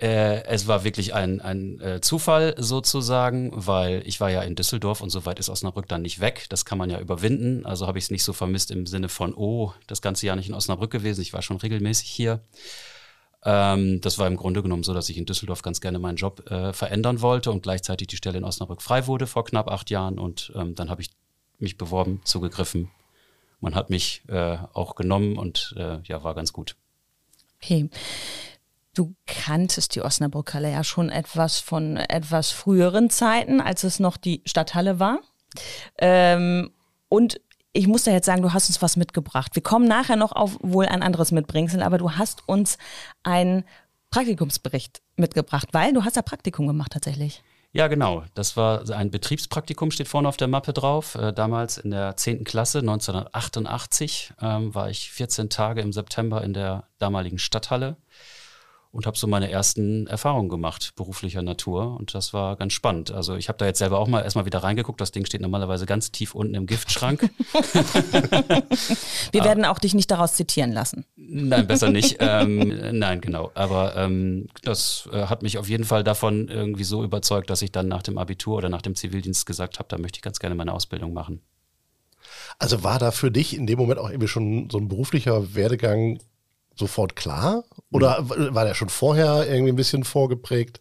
Äh, 0.00 0.44
es 0.44 0.66
war 0.66 0.84
wirklich 0.84 1.14
ein, 1.14 1.40
ein 1.40 1.80
äh, 1.80 2.00
Zufall 2.00 2.54
sozusagen, 2.58 3.50
weil 3.54 4.02
ich 4.06 4.20
war 4.20 4.30
ja 4.30 4.42
in 4.42 4.54
Düsseldorf 4.54 5.00
und 5.00 5.10
so 5.10 5.24
weit 5.24 5.38
ist 5.38 5.48
Osnabrück 5.48 5.88
dann 5.88 6.02
nicht 6.02 6.20
weg. 6.20 6.46
Das 6.50 6.64
kann 6.64 6.76
man 6.76 6.90
ja 6.90 7.00
überwinden. 7.00 7.64
Also 7.64 7.86
habe 7.86 7.98
ich 7.98 8.04
es 8.04 8.10
nicht 8.10 8.22
so 8.22 8.32
vermisst 8.32 8.70
im 8.70 8.86
Sinne 8.86 9.08
von, 9.08 9.34
oh, 9.34 9.72
das 9.86 10.02
ganze 10.02 10.26
Jahr 10.26 10.36
nicht 10.36 10.48
in 10.48 10.54
Osnabrück 10.54 10.90
gewesen. 10.90 11.22
Ich 11.22 11.32
war 11.32 11.40
schon 11.40 11.56
regelmäßig 11.56 12.10
hier. 12.10 12.40
Ähm, 13.44 14.00
das 14.02 14.18
war 14.18 14.26
im 14.26 14.36
Grunde 14.36 14.62
genommen 14.62 14.82
so, 14.82 14.92
dass 14.92 15.08
ich 15.08 15.16
in 15.16 15.24
Düsseldorf 15.24 15.62
ganz 15.62 15.80
gerne 15.80 15.98
meinen 15.98 16.16
Job 16.16 16.50
äh, 16.50 16.74
verändern 16.74 17.22
wollte 17.22 17.50
und 17.50 17.62
gleichzeitig 17.62 18.08
die 18.08 18.16
Stelle 18.16 18.38
in 18.38 18.44
Osnabrück 18.44 18.82
frei 18.82 19.06
wurde 19.06 19.26
vor 19.26 19.44
knapp 19.44 19.70
acht 19.70 19.88
Jahren. 19.88 20.18
Und 20.18 20.52
ähm, 20.54 20.74
dann 20.74 20.90
habe 20.90 21.00
ich 21.00 21.10
mich 21.58 21.78
beworben, 21.78 22.20
zugegriffen. 22.24 22.90
Man 23.60 23.74
hat 23.74 23.88
mich 23.88 24.22
äh, 24.28 24.58
auch 24.74 24.94
genommen 24.94 25.38
und 25.38 25.74
äh, 25.78 26.00
ja, 26.04 26.22
war 26.22 26.34
ganz 26.34 26.52
gut. 26.52 26.76
Okay. 27.62 27.88
Du 28.96 29.14
kanntest 29.26 29.94
die 29.94 30.00
Osnabrückhalle 30.00 30.72
ja 30.72 30.82
schon 30.82 31.10
etwas 31.10 31.60
von 31.60 31.98
etwas 31.98 32.50
früheren 32.50 33.10
Zeiten, 33.10 33.60
als 33.60 33.84
es 33.84 34.00
noch 34.00 34.16
die 34.16 34.40
Stadthalle 34.46 34.98
war. 34.98 35.18
Ähm, 35.98 36.70
und 37.10 37.38
ich 37.74 37.86
muss 37.86 38.04
da 38.04 38.10
jetzt 38.10 38.24
sagen, 38.24 38.40
du 38.40 38.54
hast 38.54 38.70
uns 38.70 38.80
was 38.80 38.96
mitgebracht. 38.96 39.54
Wir 39.54 39.62
kommen 39.62 39.86
nachher 39.86 40.16
noch 40.16 40.32
auf 40.32 40.56
wohl 40.62 40.86
ein 40.86 41.02
anderes 41.02 41.30
Mitbringsel, 41.30 41.82
aber 41.82 41.98
du 41.98 42.12
hast 42.12 42.48
uns 42.48 42.78
einen 43.22 43.64
Praktikumsbericht 44.10 45.02
mitgebracht, 45.16 45.68
weil 45.72 45.92
du 45.92 46.02
hast 46.02 46.16
ja 46.16 46.22
Praktikum 46.22 46.66
gemacht 46.66 46.92
tatsächlich. 46.92 47.42
Ja, 47.72 47.88
genau. 47.88 48.24
Das 48.32 48.56
war 48.56 48.88
ein 48.88 49.10
Betriebspraktikum, 49.10 49.90
steht 49.90 50.08
vorne 50.08 50.26
auf 50.26 50.38
der 50.38 50.48
Mappe 50.48 50.72
drauf. 50.72 51.16
Äh, 51.16 51.34
damals 51.34 51.76
in 51.76 51.90
der 51.90 52.16
10. 52.16 52.44
Klasse, 52.44 52.78
1988, 52.78 54.32
ähm, 54.40 54.74
war 54.74 54.88
ich 54.88 55.10
14 55.10 55.50
Tage 55.50 55.82
im 55.82 55.92
September 55.92 56.42
in 56.42 56.54
der 56.54 56.84
damaligen 56.98 57.38
Stadthalle 57.38 57.96
und 58.92 59.06
habe 59.06 59.16
so 59.18 59.26
meine 59.26 59.50
ersten 59.50 60.06
Erfahrungen 60.06 60.48
gemacht, 60.48 60.92
beruflicher 60.96 61.42
Natur. 61.42 61.96
Und 61.98 62.14
das 62.14 62.32
war 62.32 62.56
ganz 62.56 62.72
spannend. 62.72 63.10
Also 63.10 63.36
ich 63.36 63.48
habe 63.48 63.58
da 63.58 63.66
jetzt 63.66 63.78
selber 63.78 63.98
auch 63.98 64.08
mal 64.08 64.22
erstmal 64.22 64.46
wieder 64.46 64.60
reingeguckt. 64.60 65.00
Das 65.00 65.12
Ding 65.12 65.26
steht 65.26 65.40
normalerweise 65.40 65.86
ganz 65.86 66.12
tief 66.12 66.34
unten 66.34 66.54
im 66.54 66.66
Giftschrank. 66.66 67.30
Wir 69.32 69.44
werden 69.44 69.64
auch 69.64 69.78
dich 69.78 69.94
nicht 69.94 70.10
daraus 70.10 70.34
zitieren 70.34 70.72
lassen. 70.72 71.04
Nein, 71.16 71.66
besser 71.66 71.90
nicht. 71.90 72.16
ähm, 72.20 72.98
nein, 72.98 73.20
genau. 73.20 73.50
Aber 73.54 73.96
ähm, 73.96 74.46
das 74.62 75.08
äh, 75.12 75.26
hat 75.26 75.42
mich 75.42 75.58
auf 75.58 75.68
jeden 75.68 75.84
Fall 75.84 76.04
davon 76.04 76.48
irgendwie 76.48 76.84
so 76.84 77.04
überzeugt, 77.04 77.50
dass 77.50 77.62
ich 77.62 77.72
dann 77.72 77.88
nach 77.88 78.02
dem 78.02 78.18
Abitur 78.18 78.56
oder 78.56 78.68
nach 78.68 78.82
dem 78.82 78.94
Zivildienst 78.94 79.46
gesagt 79.46 79.78
habe, 79.78 79.88
da 79.88 79.98
möchte 79.98 80.18
ich 80.18 80.22
ganz 80.22 80.38
gerne 80.38 80.54
meine 80.54 80.72
Ausbildung 80.72 81.12
machen. 81.12 81.42
Also 82.58 82.82
war 82.82 82.98
da 82.98 83.10
für 83.10 83.30
dich 83.30 83.56
in 83.56 83.66
dem 83.66 83.78
Moment 83.78 83.98
auch 84.00 84.08
irgendwie 84.08 84.28
schon 84.28 84.70
so 84.70 84.78
ein 84.78 84.88
beruflicher 84.88 85.54
Werdegang 85.54 86.18
sofort 86.76 87.16
klar? 87.16 87.64
Oder 87.90 88.28
war 88.28 88.64
der 88.64 88.74
schon 88.74 88.88
vorher 88.88 89.48
irgendwie 89.48 89.72
ein 89.72 89.76
bisschen 89.76 90.04
vorgeprägt? 90.04 90.80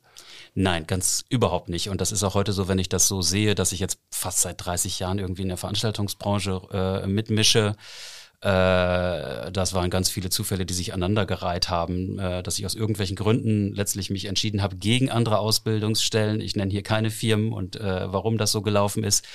Nein, 0.54 0.88
ganz 0.88 1.25
überhaupt 1.30 1.68
nicht. 1.68 1.90
Und 1.90 2.00
das 2.00 2.14
ist 2.14 2.24
auch 2.24 2.34
heute 2.34 2.54
so, 2.54 2.68
wenn 2.70 2.80
ich 2.80 2.88
das 2.88 3.08
so 3.08 3.22
sehe, 3.22 3.56
dass 3.56 3.74
ich 3.74 3.80
jetzt 3.80 4.00
fast 4.10 4.42
seit 4.42 4.66
30 4.66 5.00
Jahren 5.00 5.20
irgendwie 5.20 5.42
in 5.42 5.50
der 5.50 5.58
Veranstaltungsbranche 5.58 7.02
äh, 7.04 7.08
mitmische. 7.08 7.75
Äh, 8.40 9.52
das 9.52 9.74
waren 9.74 9.90
ganz 9.90 10.10
viele 10.10 10.30
Zufälle, 10.30 10.66
die 10.66 10.74
sich 10.74 10.94
aneinandergereiht 10.94 11.70
haben, 11.70 12.20
äh, 12.20 12.42
dass 12.42 12.58
ich 12.58 12.66
aus 12.66 12.75
irgendwelchen 12.75 13.18
Gründen 13.18 13.74
letztlich 13.74 14.10
mich 14.10 14.25
entschieden 14.25 14.62
habe 14.62 14.78
gegen 14.78 15.12
andere 15.12 15.40
Ausbildungsstellen. 15.40 16.40
Ich 16.40 16.56
nenne 16.56 16.72
hier 16.72 16.84
keine 16.84 17.12
Firmen 17.12 17.52
und 17.52 17.75
äh, 17.75 18.14
warum 18.14 18.38
das 18.38 18.52
so 18.52 18.62
gelaufen 18.62 19.04
ist. 19.04 19.25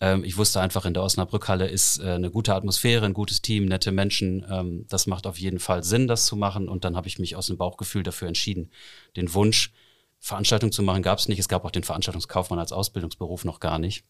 Ähm, 0.00 0.24
ich 0.24 0.36
wusste 0.36 0.60
einfach, 0.60 0.84
in 0.84 0.94
der 0.94 1.02
Osnabrückhalle 1.02 1.68
ist 1.68 1.98
äh, 1.98 2.12
eine 2.12 2.30
gute 2.30 2.54
Atmosphäre, 2.54 3.06
ein 3.06 3.14
gutes 3.14 3.42
Team, 3.42 3.64
nette 3.64 3.92
Menschen. 3.92 4.46
Ähm, 4.48 4.86
das 4.88 5.06
macht 5.06 5.26
auf 5.26 5.38
jeden 5.38 5.58
Fall 5.58 5.82
Sinn, 5.82 6.06
das 6.06 6.26
zu 6.26 6.36
machen. 6.36 6.68
Und 6.68 6.84
dann 6.84 6.96
habe 6.96 7.08
ich 7.08 7.18
mich 7.18 7.36
aus 7.36 7.46
dem 7.46 7.56
Bauchgefühl 7.56 8.02
dafür 8.02 8.28
entschieden. 8.28 8.70
Den 9.16 9.32
Wunsch, 9.34 9.72
Veranstaltung 10.20 10.72
zu 10.72 10.82
machen, 10.82 11.02
gab 11.02 11.18
es 11.18 11.28
nicht. 11.28 11.38
Es 11.38 11.48
gab 11.48 11.64
auch 11.64 11.70
den 11.70 11.84
Veranstaltungskaufmann 11.84 12.58
als 12.58 12.72
Ausbildungsberuf 12.72 13.44
noch 13.44 13.60
gar 13.60 13.78
nicht. 13.78 14.04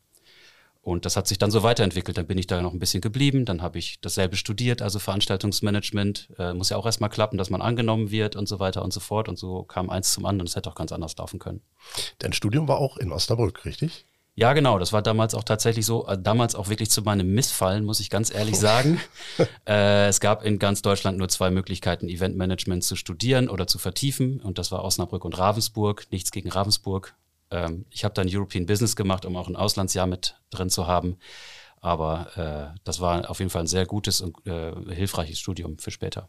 Und 0.80 1.04
das 1.04 1.16
hat 1.16 1.26
sich 1.26 1.38
dann 1.38 1.50
so 1.50 1.62
weiterentwickelt. 1.62 2.16
Dann 2.16 2.26
bin 2.26 2.38
ich 2.38 2.46
da 2.46 2.62
noch 2.62 2.72
ein 2.72 2.78
bisschen 2.78 3.02
geblieben. 3.02 3.44
Dann 3.44 3.60
habe 3.60 3.78
ich 3.78 4.00
dasselbe 4.00 4.36
studiert, 4.36 4.80
also 4.80 4.98
Veranstaltungsmanagement. 4.98 6.30
Äh, 6.38 6.54
muss 6.54 6.70
ja 6.70 6.76
auch 6.76 6.86
erstmal 6.86 7.10
klappen, 7.10 7.36
dass 7.36 7.50
man 7.50 7.60
angenommen 7.60 8.10
wird 8.10 8.36
und 8.36 8.48
so 8.48 8.58
weiter 8.58 8.82
und 8.82 8.92
so 8.92 9.00
fort. 9.00 9.28
Und 9.28 9.38
so 9.38 9.64
kam 9.64 9.90
eins 9.90 10.12
zum 10.12 10.24
anderen. 10.24 10.46
Es 10.46 10.56
hätte 10.56 10.70
auch 10.70 10.74
ganz 10.74 10.92
anders 10.92 11.16
laufen 11.16 11.38
können. 11.38 11.62
Dein 12.20 12.32
Studium 12.32 12.68
war 12.68 12.78
auch 12.78 12.96
in 12.96 13.12
Osnabrück, 13.12 13.64
richtig? 13.64 14.06
Ja, 14.38 14.52
genau. 14.52 14.78
Das 14.78 14.92
war 14.92 15.02
damals 15.02 15.34
auch 15.34 15.42
tatsächlich 15.42 15.84
so. 15.84 16.06
Äh, 16.06 16.16
damals 16.16 16.54
auch 16.54 16.68
wirklich 16.68 16.92
zu 16.92 17.02
meinem 17.02 17.34
Missfallen, 17.34 17.84
muss 17.84 17.98
ich 17.98 18.08
ganz 18.08 18.32
ehrlich 18.32 18.56
sagen. 18.56 19.00
äh, 19.66 20.06
es 20.06 20.20
gab 20.20 20.44
in 20.44 20.60
ganz 20.60 20.80
Deutschland 20.80 21.18
nur 21.18 21.28
zwei 21.28 21.50
Möglichkeiten, 21.50 22.08
Eventmanagement 22.08 22.84
zu 22.84 22.94
studieren 22.94 23.48
oder 23.48 23.66
zu 23.66 23.78
vertiefen. 23.78 24.40
Und 24.40 24.58
das 24.58 24.70
war 24.70 24.84
Osnabrück 24.84 25.24
und 25.24 25.36
Ravensburg. 25.36 26.06
Nichts 26.12 26.30
gegen 26.30 26.52
Ravensburg. 26.52 27.16
Ähm, 27.50 27.84
ich 27.90 28.04
habe 28.04 28.14
dann 28.14 28.28
European 28.30 28.66
Business 28.66 28.94
gemacht, 28.94 29.26
um 29.26 29.34
auch 29.34 29.48
ein 29.48 29.56
Auslandsjahr 29.56 30.06
mit 30.06 30.36
drin 30.50 30.70
zu 30.70 30.86
haben. 30.86 31.16
Aber 31.80 32.72
äh, 32.76 32.78
das 32.84 33.00
war 33.00 33.28
auf 33.28 33.40
jeden 33.40 33.50
Fall 33.50 33.62
ein 33.62 33.66
sehr 33.66 33.86
gutes 33.86 34.20
und 34.20 34.36
äh, 34.46 34.72
hilfreiches 34.94 35.40
Studium 35.40 35.78
für 35.80 35.90
später. 35.90 36.28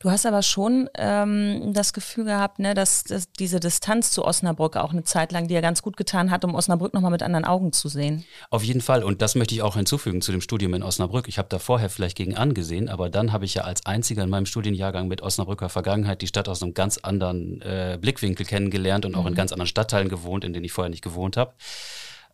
Du 0.00 0.10
hast 0.10 0.26
aber 0.26 0.42
schon 0.42 0.88
ähm, 0.96 1.72
das 1.72 1.92
Gefühl 1.92 2.24
gehabt, 2.24 2.58
ne, 2.58 2.74
dass, 2.74 3.04
dass 3.04 3.30
diese 3.32 3.60
Distanz 3.60 4.10
zu 4.10 4.24
Osnabrück 4.24 4.76
auch 4.76 4.92
eine 4.92 5.04
Zeit 5.04 5.32
lang 5.32 5.48
dir 5.48 5.60
ganz 5.60 5.82
gut 5.82 5.96
getan 5.96 6.30
hat, 6.30 6.44
um 6.44 6.54
Osnabrück 6.54 6.94
nochmal 6.94 7.10
mit 7.10 7.22
anderen 7.22 7.44
Augen 7.44 7.72
zu 7.72 7.88
sehen. 7.88 8.24
Auf 8.48 8.62
jeden 8.62 8.80
Fall. 8.80 9.04
Und 9.04 9.22
das 9.22 9.34
möchte 9.34 9.54
ich 9.54 9.62
auch 9.62 9.76
hinzufügen 9.76 10.22
zu 10.22 10.32
dem 10.32 10.40
Studium 10.40 10.74
in 10.74 10.82
Osnabrück. 10.82 11.28
Ich 11.28 11.38
habe 11.38 11.48
da 11.48 11.58
vorher 11.58 11.90
vielleicht 11.90 12.16
gegen 12.16 12.36
angesehen, 12.36 12.88
aber 12.88 13.10
dann 13.10 13.32
habe 13.32 13.44
ich 13.44 13.54
ja 13.54 13.62
als 13.62 13.84
einziger 13.86 14.22
in 14.22 14.30
meinem 14.30 14.46
Studienjahrgang 14.46 15.08
mit 15.08 15.22
Osnabrücker 15.22 15.68
Vergangenheit 15.68 16.22
die 16.22 16.26
Stadt 16.26 16.48
aus 16.48 16.62
einem 16.62 16.74
ganz 16.74 16.98
anderen 16.98 17.60
äh, 17.62 17.98
Blickwinkel 18.00 18.46
kennengelernt 18.46 19.04
und 19.04 19.14
auch 19.14 19.26
in 19.26 19.32
mhm. 19.32 19.36
ganz 19.36 19.52
anderen 19.52 19.68
Stadtteilen 19.68 20.08
gewohnt, 20.08 20.44
in 20.44 20.52
denen 20.52 20.64
ich 20.64 20.72
vorher 20.72 20.90
nicht 20.90 21.02
gewohnt 21.02 21.36
habe. 21.36 21.52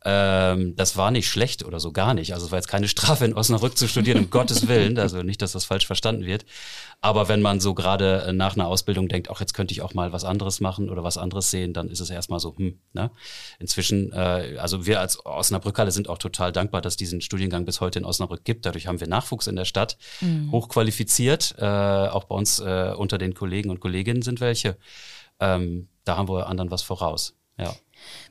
Ähm, 0.08 0.76
das 0.76 0.96
war 0.96 1.10
nicht 1.10 1.28
schlecht 1.28 1.64
oder 1.64 1.80
so 1.80 1.90
gar 1.90 2.14
nicht. 2.14 2.32
Also 2.32 2.46
es 2.46 2.52
war 2.52 2.58
jetzt 2.60 2.68
keine 2.68 2.86
Strafe, 2.86 3.24
in 3.24 3.34
Osnabrück 3.34 3.76
zu 3.76 3.88
studieren, 3.88 4.18
um 4.18 4.30
Gottes 4.30 4.68
Willen. 4.68 5.00
Also 5.00 5.24
nicht, 5.24 5.42
dass 5.42 5.50
das 5.50 5.64
falsch 5.64 5.84
verstanden 5.84 6.24
wird. 6.24 6.46
Aber 7.00 7.28
wenn 7.28 7.42
man 7.42 7.58
so 7.58 7.74
gerade 7.74 8.22
äh, 8.28 8.32
nach 8.32 8.54
einer 8.54 8.68
Ausbildung 8.68 9.08
denkt, 9.08 9.28
auch 9.28 9.40
jetzt 9.40 9.52
könnte 9.52 9.72
ich 9.72 9.82
auch 9.82 9.94
mal 9.94 10.12
was 10.12 10.24
anderes 10.24 10.60
machen 10.60 10.90
oder 10.90 11.02
was 11.02 11.18
anderes 11.18 11.50
sehen, 11.50 11.72
dann 11.72 11.88
ist 11.90 11.98
es 11.98 12.08
erstmal 12.08 12.38
so, 12.38 12.56
hm, 12.56 12.78
ne? 12.92 13.10
Inzwischen, 13.58 14.12
äh, 14.12 14.56
also 14.60 14.86
wir 14.86 15.00
als 15.00 15.26
Osnabrückhalle 15.26 15.90
sind 15.90 16.08
auch 16.08 16.18
total 16.18 16.52
dankbar, 16.52 16.82
dass 16.82 16.96
diesen 16.96 17.20
Studiengang 17.20 17.64
bis 17.64 17.80
heute 17.80 17.98
in 17.98 18.04
Osnabrück 18.04 18.44
gibt. 18.44 18.64
Dadurch 18.64 18.86
haben 18.86 19.00
wir 19.00 19.08
Nachwuchs 19.08 19.48
in 19.48 19.56
der 19.56 19.64
Stadt, 19.64 19.98
mhm. 20.20 20.52
hochqualifiziert. 20.52 21.56
Äh, 21.58 21.64
auch 21.64 22.24
bei 22.24 22.36
uns 22.36 22.60
äh, 22.60 22.94
unter 22.96 23.18
den 23.18 23.34
Kollegen 23.34 23.70
und 23.70 23.80
Kolleginnen 23.80 24.22
sind 24.22 24.38
welche. 24.38 24.76
Ähm, 25.40 25.88
da 26.04 26.16
haben 26.16 26.28
wir 26.28 26.46
anderen 26.46 26.70
was 26.70 26.82
voraus. 26.82 27.34
Ja. 27.58 27.74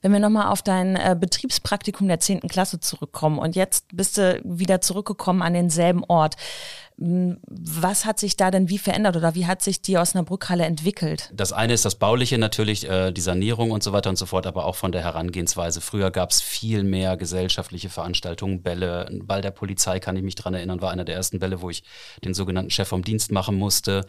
Wenn 0.02 0.12
wir 0.12 0.20
nochmal 0.20 0.48
auf 0.48 0.62
dein 0.62 0.96
äh, 0.96 1.16
Betriebspraktikum 1.20 2.08
der 2.08 2.20
10. 2.20 2.42
Klasse 2.42 2.80
zurückkommen 2.80 3.40
und 3.40 3.56
jetzt 3.56 3.86
bist 3.94 4.18
du 4.18 4.42
wieder 4.44 4.82
zurückgekommen 4.82 5.42
an 5.42 5.54
denselben 5.54 6.04
Ort. 6.06 6.36
Was 6.98 8.06
hat 8.06 8.20
sich 8.20 8.38
da 8.38 8.52
denn 8.52 8.70
wie 8.70 8.78
verändert 8.78 9.18
oder 9.18 9.36
wie 9.36 9.46
hat 9.46 9.62
sich 9.62 9.82
die 9.82 9.98
Osnabrückhalle 9.98 10.64
entwickelt? 10.64 11.30
Das 11.34 11.52
eine 11.52 11.74
ist 11.74 11.84
das 11.84 11.96
Bauliche 11.96 12.38
natürlich, 12.38 12.90
äh, 12.90 13.12
die 13.12 13.22
Sanierung 13.22 13.72
und 13.72 13.84
so 13.84 13.92
weiter 13.92 14.10
und 14.10 14.16
so 14.16 14.26
fort, 14.26 14.48
aber 14.48 14.66
auch 14.66 14.76
von 14.76 14.94
der 14.94 15.04
Herangehensweise. 15.04 15.82
Früher 15.82 16.10
gab 16.10 16.32
es 16.32 16.42
viel 16.42 16.84
mehr 16.84 17.18
gesellschaftliche 17.18 17.90
Veranstaltungen, 17.90 18.64
Bälle. 18.64 19.08
Ein 19.08 19.28
Ball 19.28 19.42
der 19.42 19.52
Polizei 19.52 20.00
kann 20.00 20.16
ich 20.16 20.24
mich 20.24 20.36
dran 20.36 20.54
erinnern, 20.54 20.82
war 20.82 20.92
einer 20.92 21.04
der 21.04 21.16
ersten 21.16 21.40
Bälle, 21.40 21.62
wo 21.62 21.70
ich 21.70 21.84
den 22.24 22.34
sogenannten 22.34 22.72
Chef 22.72 22.88
vom 22.88 23.04
Dienst 23.04 23.30
machen 23.30 23.58
musste 23.58 24.06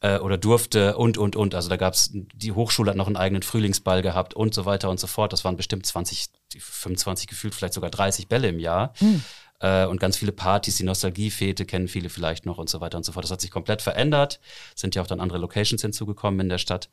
äh, 0.00 0.18
oder 0.18 0.36
durfte 0.36 0.96
und, 0.96 1.16
und, 1.18 1.36
und. 1.36 1.54
Also 1.54 1.68
da 1.68 1.76
gab 1.76 1.94
es, 1.94 2.10
die 2.12 2.50
Hochschule 2.50 2.90
hat 2.90 2.96
noch 2.96 3.06
einen 3.06 3.16
eigenen 3.16 3.42
Frühlingsball 3.42 4.02
gehabt 4.02 4.34
und 4.34 4.54
so 4.54 4.64
weiter 4.64 4.90
und 4.90 4.98
so 4.98 5.06
fort. 5.06 5.32
Das 5.32 5.44
waren 5.44 5.56
bestimmt 5.56 5.86
20, 5.86 6.26
25 6.58 7.28
gefühlt, 7.28 7.54
vielleicht 7.54 7.74
sogar 7.74 7.90
30 7.90 8.26
Bälle 8.26 8.48
im 8.48 8.58
Jahr. 8.58 8.92
Hm 8.98 9.22
äh, 9.64 9.86
und 9.86 9.98
ganz 9.98 10.18
viele 10.18 10.32
Partys, 10.32 10.76
die 10.76 10.84
Nostalgiefete 10.84 11.64
kennen 11.64 11.88
viele 11.88 12.10
vielleicht 12.10 12.44
noch 12.44 12.58
und 12.58 12.68
so 12.68 12.82
weiter 12.82 12.98
und 12.98 13.04
so 13.04 13.12
fort. 13.12 13.24
Das 13.24 13.30
hat 13.30 13.40
sich 13.40 13.50
komplett 13.50 13.80
verändert. 13.80 14.38
Sind 14.74 14.94
ja 14.94 15.00
auch 15.00 15.06
dann 15.06 15.20
andere 15.20 15.38
Locations 15.38 15.80
hinzugekommen 15.80 16.40
in 16.40 16.48
der 16.50 16.58
Stadt. 16.58 16.90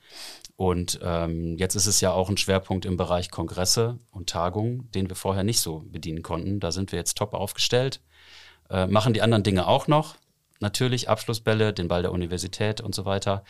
Und 0.55 0.97
ähm, 1.03 1.57
jetzt 1.57 1.75
ist 1.75 1.87
es 1.87 1.99
ja 1.99 2.13
auch 2.13 2.29
ein 2.29 2.37
Schwerpunkt 2.37 2.85
im 2.85 2.95
Bereich 2.95 3.29
Kongresse 3.29 3.99
und 4.09 4.29
Tagungen, 4.29 4.89
den 4.91 5.09
wir 5.09 5.17
vorher 5.17 5.43
nicht 5.43 5.59
so 5.59 5.83
bedienen 5.85 6.21
konnten. 6.21 6.61
Da 6.61 6.71
sind 6.71 6.93
wir 6.93 6.99
jetzt 6.99 7.17
top 7.17 7.33
aufgestellt. 7.33 7.99
Äh, 8.69 8.87
machen 8.87 9.13
die 9.13 9.21
anderen 9.21 9.43
Dinge 9.43 9.67
auch 9.67 9.87
noch. 9.87 10.15
Natürlich 10.61 11.09
Abschlussbälle, 11.09 11.73
den 11.73 11.89
Ball 11.89 12.03
der 12.03 12.13
Universität 12.13 12.79
und 12.79 12.95
so 12.95 13.03
weiter. 13.03 13.43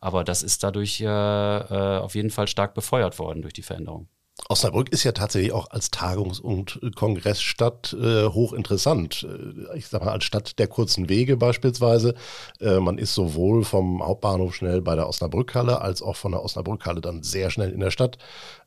Aber 0.00 0.24
das 0.24 0.42
ist 0.42 0.62
dadurch 0.62 1.00
äh, 1.02 1.04
äh 1.04 1.98
auf 1.98 2.14
jeden 2.14 2.30
Fall 2.30 2.48
stark 2.48 2.72
befeuert 2.72 3.18
worden 3.18 3.42
durch 3.42 3.52
die 3.52 3.62
Veränderung. 3.62 4.08
Osnabrück 4.48 4.90
ist 4.90 5.04
ja 5.04 5.12
tatsächlich 5.12 5.52
auch 5.52 5.70
als 5.70 5.90
Tagungs- 5.90 6.40
und 6.40 6.80
Kongressstadt 6.94 7.94
äh, 7.94 8.26
hochinteressant. 8.26 9.26
Äh, 9.28 9.78
ich 9.78 9.88
sage 9.88 10.04
mal, 10.04 10.12
als 10.12 10.24
Stadt 10.24 10.58
der 10.58 10.66
kurzen 10.66 11.08
Wege 11.08 11.36
beispielsweise. 11.36 12.14
Äh, 12.60 12.80
man 12.80 12.98
ist 12.98 13.14
sowohl 13.14 13.64
vom 13.64 14.04
Hauptbahnhof 14.04 14.54
schnell 14.54 14.82
bei 14.82 14.94
der 14.96 15.08
Osnabrückhalle 15.08 15.80
als 15.80 16.02
auch 16.02 16.16
von 16.16 16.32
der 16.32 16.42
Osnabrückhalle 16.42 17.00
dann 17.00 17.22
sehr 17.22 17.50
schnell 17.50 17.70
in 17.70 17.80
der 17.80 17.90
Stadt. 17.90 18.18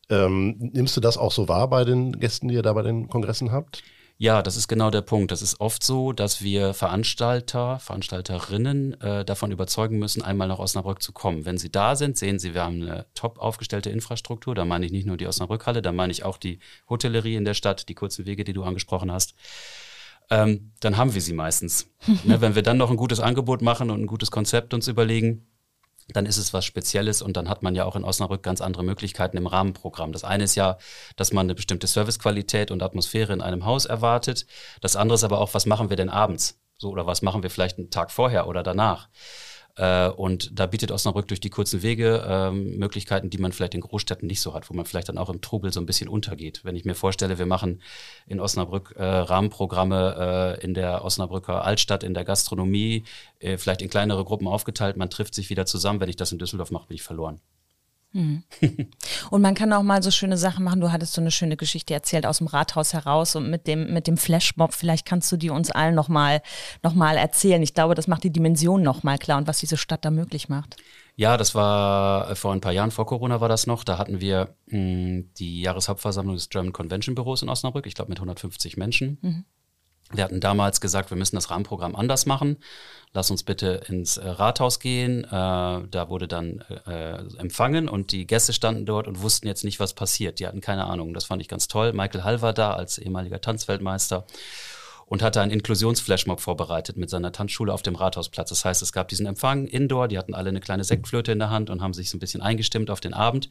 Ähm, 0.10 0.56
nimmst 0.74 0.96
du 0.96 1.02
das 1.02 1.18
auch 1.18 1.32
so 1.32 1.48
wahr 1.48 1.70
bei 1.70 1.84
den 1.84 2.20
Gästen, 2.20 2.48
die 2.48 2.56
ihr 2.56 2.62
da 2.62 2.74
bei 2.74 2.84
den 2.84 3.08
Kongressen 3.10 3.52
habt? 3.52 3.84
Ja, 4.18 4.42
das 4.42 4.56
ist 4.56 4.70
genau 4.70 4.92
der 4.92 5.02
Punkt. 5.02 5.32
Das 5.32 5.42
ist 5.42 5.60
oft 5.60 5.84
so, 5.84 6.14
dass 6.14 6.42
wir 6.42 6.74
Veranstalter, 6.74 7.80
Veranstalterinnen 7.80 9.00
äh, 9.02 9.26
davon 9.26 9.52
überzeugen 9.52 10.00
müssen, 10.00 10.22
einmal 10.22 10.48
nach 10.48 10.60
Osnabrück 10.60 11.02
zu 11.02 11.12
kommen. 11.12 11.46
Wenn 11.46 11.58
sie 11.58 11.70
da 11.70 11.98
sind, 11.98 12.18
sehen 12.18 12.40
sie, 12.40 12.54
wir 12.54 12.64
haben 12.64 12.82
eine 12.82 13.08
top 13.14 13.40
aufgestellte 13.40 13.90
Infrastruktur. 13.90 14.56
Da 14.56 14.64
meine 14.64 14.86
ich 14.86 14.94
nicht 14.94 15.06
nur 15.06 15.18
die 15.18 15.28
Osnabrückhalle, 15.28 15.82
da 15.82 15.92
meine 15.92 16.14
ich 16.14 16.24
auch 16.24 16.38
die 16.38 16.60
Hotellerie 16.90 17.36
in 17.36 17.44
der 17.44 17.56
Stadt, 17.56 17.90
die 17.90 17.96
kurzen 17.96 18.26
Wege, 18.26 18.46
die 18.46 18.54
du 18.54 18.64
angesprochen 18.64 19.12
hast. 19.12 19.36
Ähm, 20.30 20.72
dann 20.80 20.96
haben 20.96 21.14
wir 21.14 21.22
sie 21.22 21.34
meistens. 21.34 21.90
ne, 22.24 22.40
wenn 22.40 22.56
wir 22.56 22.64
dann 22.64 22.78
noch 22.78 22.90
ein 22.90 22.98
gutes 22.98 23.20
Angebot 23.20 23.62
machen 23.62 23.92
und 23.92 24.02
ein 24.02 24.08
gutes 24.08 24.32
Konzept 24.32 24.74
uns 24.74 24.88
überlegen, 24.88 25.46
dann 26.08 26.26
ist 26.26 26.38
es 26.38 26.54
was 26.54 26.66
Spezielles 26.66 27.22
und 27.22 27.36
dann 27.36 27.50
hat 27.50 27.64
man 27.64 27.76
ja 27.76 27.86
auch 27.86 27.96
in 27.96 28.04
Osnabrück 28.04 28.44
ganz 28.44 28.62
andere 28.62 28.84
Möglichkeiten 28.84 29.38
im 29.38 29.48
Rahmenprogramm. 29.48 30.12
Das 30.12 30.24
eine 30.24 30.44
ist 30.44 30.56
ja, 30.56 30.78
dass 31.16 31.34
man 31.34 31.48
eine 31.48 31.56
bestimmte 31.56 31.88
Servicequalität 31.88 32.72
und 32.72 32.84
Atmosphäre 32.84 33.34
in 33.34 33.42
einem 33.42 33.66
Haus 33.66 33.86
erwartet. 33.86 34.46
Das 34.82 34.96
andere 34.96 35.16
ist 35.16 35.24
aber 35.24 35.40
auch, 35.40 35.54
was 35.54 35.66
machen 35.66 35.90
wir 35.90 35.98
denn 35.98 36.10
abends? 36.10 36.60
So, 36.78 36.90
oder 36.90 37.08
was 37.08 37.22
machen 37.22 37.42
wir 37.42 37.50
vielleicht 37.50 37.78
einen 37.78 37.90
Tag 37.90 38.12
vorher 38.12 38.48
oder 38.48 38.62
danach? 38.62 39.10
Äh, 39.78 40.10
und 40.10 40.58
da 40.58 40.66
bietet 40.68 40.92
Osnabrück 40.92 41.28
durch 41.28 41.42
die 41.42 41.50
kurzen 41.50 41.82
Wege 41.82 42.26
ähm, 42.28 42.78
Möglichkeiten, 42.78 43.30
die 43.30 43.38
man 43.38 43.52
vielleicht 43.52 43.76
in 43.76 43.82
Großstädten 43.82 44.28
nicht 44.28 44.42
so 44.42 44.54
hat, 44.54 44.70
wo 44.70 44.74
man 44.74 44.86
vielleicht 44.86 45.10
dann 45.10 45.18
auch 45.18 45.30
im 45.30 45.42
Trubel 45.42 45.74
so 45.74 45.80
ein 45.80 45.86
bisschen 45.86 46.08
untergeht. 46.08 46.62
Wenn 46.64 46.76
ich 46.76 46.86
mir 46.86 46.96
vorstelle, 46.96 47.38
wir 47.38 47.46
machen 47.46 47.82
in 48.26 48.40
Osnabrück 48.40 48.94
äh, 48.96 49.04
Rahmenprogramme 49.04 50.58
äh, 50.60 50.64
in 50.64 50.74
der 50.74 51.04
Osnabrücker 51.04 51.66
Altstadt, 51.66 52.04
in 52.04 52.14
der 52.14 52.24
Gastronomie, 52.24 53.04
äh, 53.40 53.58
vielleicht 53.58 53.82
in 53.82 53.90
kleinere 53.90 54.24
Gruppen 54.24 54.48
aufgeteilt, 54.48 54.96
man 54.98 55.10
trifft 55.10 55.36
sich 55.36 55.50
wieder 55.50 55.66
zusammen. 55.66 56.00
Wenn 56.00 56.10
ich 56.10 56.16
das 56.16 56.32
in 56.32 56.40
Düsseldorf 56.40 56.72
mache, 56.72 56.88
bin 56.88 56.96
ich 56.96 57.04
verloren. 57.04 57.42
Mhm. 58.16 58.44
Und 59.30 59.42
man 59.42 59.56
kann 59.56 59.74
auch 59.74 59.84
mal 59.84 60.02
so 60.02 60.10
schöne 60.10 60.38
Sachen 60.38 60.64
machen. 60.64 60.80
Du 60.80 60.92
hattest 60.92 61.14
so 61.14 61.22
eine 61.22 61.32
schöne 61.32 61.58
Geschichte 61.58 61.94
erzählt 61.94 62.26
aus 62.26 62.38
dem 62.38 62.48
Rathaus 62.48 62.94
heraus 62.94 63.36
und 63.36 63.50
mit 63.50 63.68
dem, 63.68 63.94
mit 63.94 64.08
dem 64.08 64.16
Flashmob. 64.16 64.74
Vielleicht 64.74 65.06
kannst 65.06 65.30
du 65.32 65.38
die 65.38 65.50
uns 65.50 65.70
allen 65.70 65.96
nochmal 65.96 66.42
noch 66.82 66.94
mal 66.94 67.18
erzählen. 67.18 67.62
Ich 67.62 67.74
glaube, 67.74 67.94
das 67.94 68.08
macht 68.08 68.24
die 68.24 68.32
Dimension 68.32 68.82
nochmal 68.82 69.18
klar 69.18 69.38
und 69.38 69.48
was 69.48 69.60
diese 69.60 69.76
Stadt 69.76 70.06
da 70.06 70.12
möglich 70.12 70.48
macht. 70.48 70.78
Ja, 71.18 71.36
das 71.36 71.56
war 71.56 72.32
äh, 72.32 72.36
vor 72.36 72.54
ein 72.54 72.62
paar 72.62 72.72
Jahren, 72.72 72.92
vor 72.92 73.06
Corona 73.06 73.42
war 73.42 73.50
das 73.50 73.68
noch. 73.68 73.84
Da 73.84 73.98
hatten 73.98 74.22
wir 74.22 74.56
mh, 74.68 74.78
hm, 74.78 75.34
die 75.38 75.62
Jahreshauptversammlung 75.62 76.36
des 76.36 76.50
German 76.50 76.74
Convention 76.74 77.16
Büros 77.16 77.42
in 77.42 77.50
Osnabrück, 77.50 77.86
ich 77.86 77.96
glaube 77.96 78.10
mit 78.10 78.20
150 78.20 78.78
Menschen. 78.78 79.18
Mhm. 79.22 79.46
Wir 80.12 80.24
hatten 80.24 80.40
damals 80.40 80.82
gesagt, 80.82 81.10
wir 81.10 81.18
müssen 81.18 81.36
das 81.36 81.50
Rahmenprogramm 81.50 81.96
anders 81.96 82.26
machen. 82.26 82.58
Lass 83.14 83.32
uns 83.32 83.44
bitte 83.44 83.82
ins 83.88 84.18
äh, 84.18 84.28
Rathaus 84.28 84.80
gehen. 84.80 85.24
Äh, 85.24 85.28
da 85.30 86.06
wurde 86.10 86.28
dann 86.28 86.64
äh, 86.86 87.18
empfangen 87.38 87.88
und 87.88 88.12
die 88.12 88.28
Gäste 88.28 88.52
standen 88.54 88.86
dort 88.86 89.08
und 89.08 89.22
wussten 89.22 89.48
jetzt 89.48 89.64
nicht, 89.64 89.80
was 89.80 89.94
passiert. 89.94 90.40
Die 90.40 90.48
hatten 90.48 90.62
keine 90.62 90.86
Ahnung. 90.86 91.14
Das 91.14 91.26
fand 91.26 91.42
ich 91.42 91.48
ganz 91.48 91.68
toll. 91.68 91.94
Michael 91.94 92.24
Hall 92.24 92.42
war 92.42 92.54
da 92.54 92.74
als 92.74 92.98
ehemaliger 92.98 93.40
Tanzweltmeister 93.40 94.26
und 95.08 95.22
hatte 95.22 95.42
einen 95.42 95.52
Inklusionsflashmob 95.52 96.40
vorbereitet 96.40 96.98
mit 96.98 97.10
seiner 97.10 97.32
Tanzschule 97.32 97.74
auf 97.74 97.84
dem 97.84 97.96
Rathausplatz. 97.96 98.50
Das 98.50 98.66
heißt, 98.66 98.82
es 98.82 98.92
gab 98.92 99.08
diesen 99.08 99.28
Empfang 99.28 99.68
indoor, 99.68 100.08
die 100.08 100.18
hatten 100.18 100.34
alle 100.34 100.50
eine 100.50 100.60
kleine 100.60 100.84
Sektflöte 100.84 101.32
in 101.32 101.40
der 101.40 101.52
Hand 101.52 101.70
und 101.70 101.82
haben 101.82 101.94
sich 101.94 102.10
so 102.10 102.18
ein 102.18 102.20
bisschen 102.20 102.42
eingestimmt 102.42 102.90
auf 102.90 103.02
den 103.02 103.14
Abend. 103.14 103.50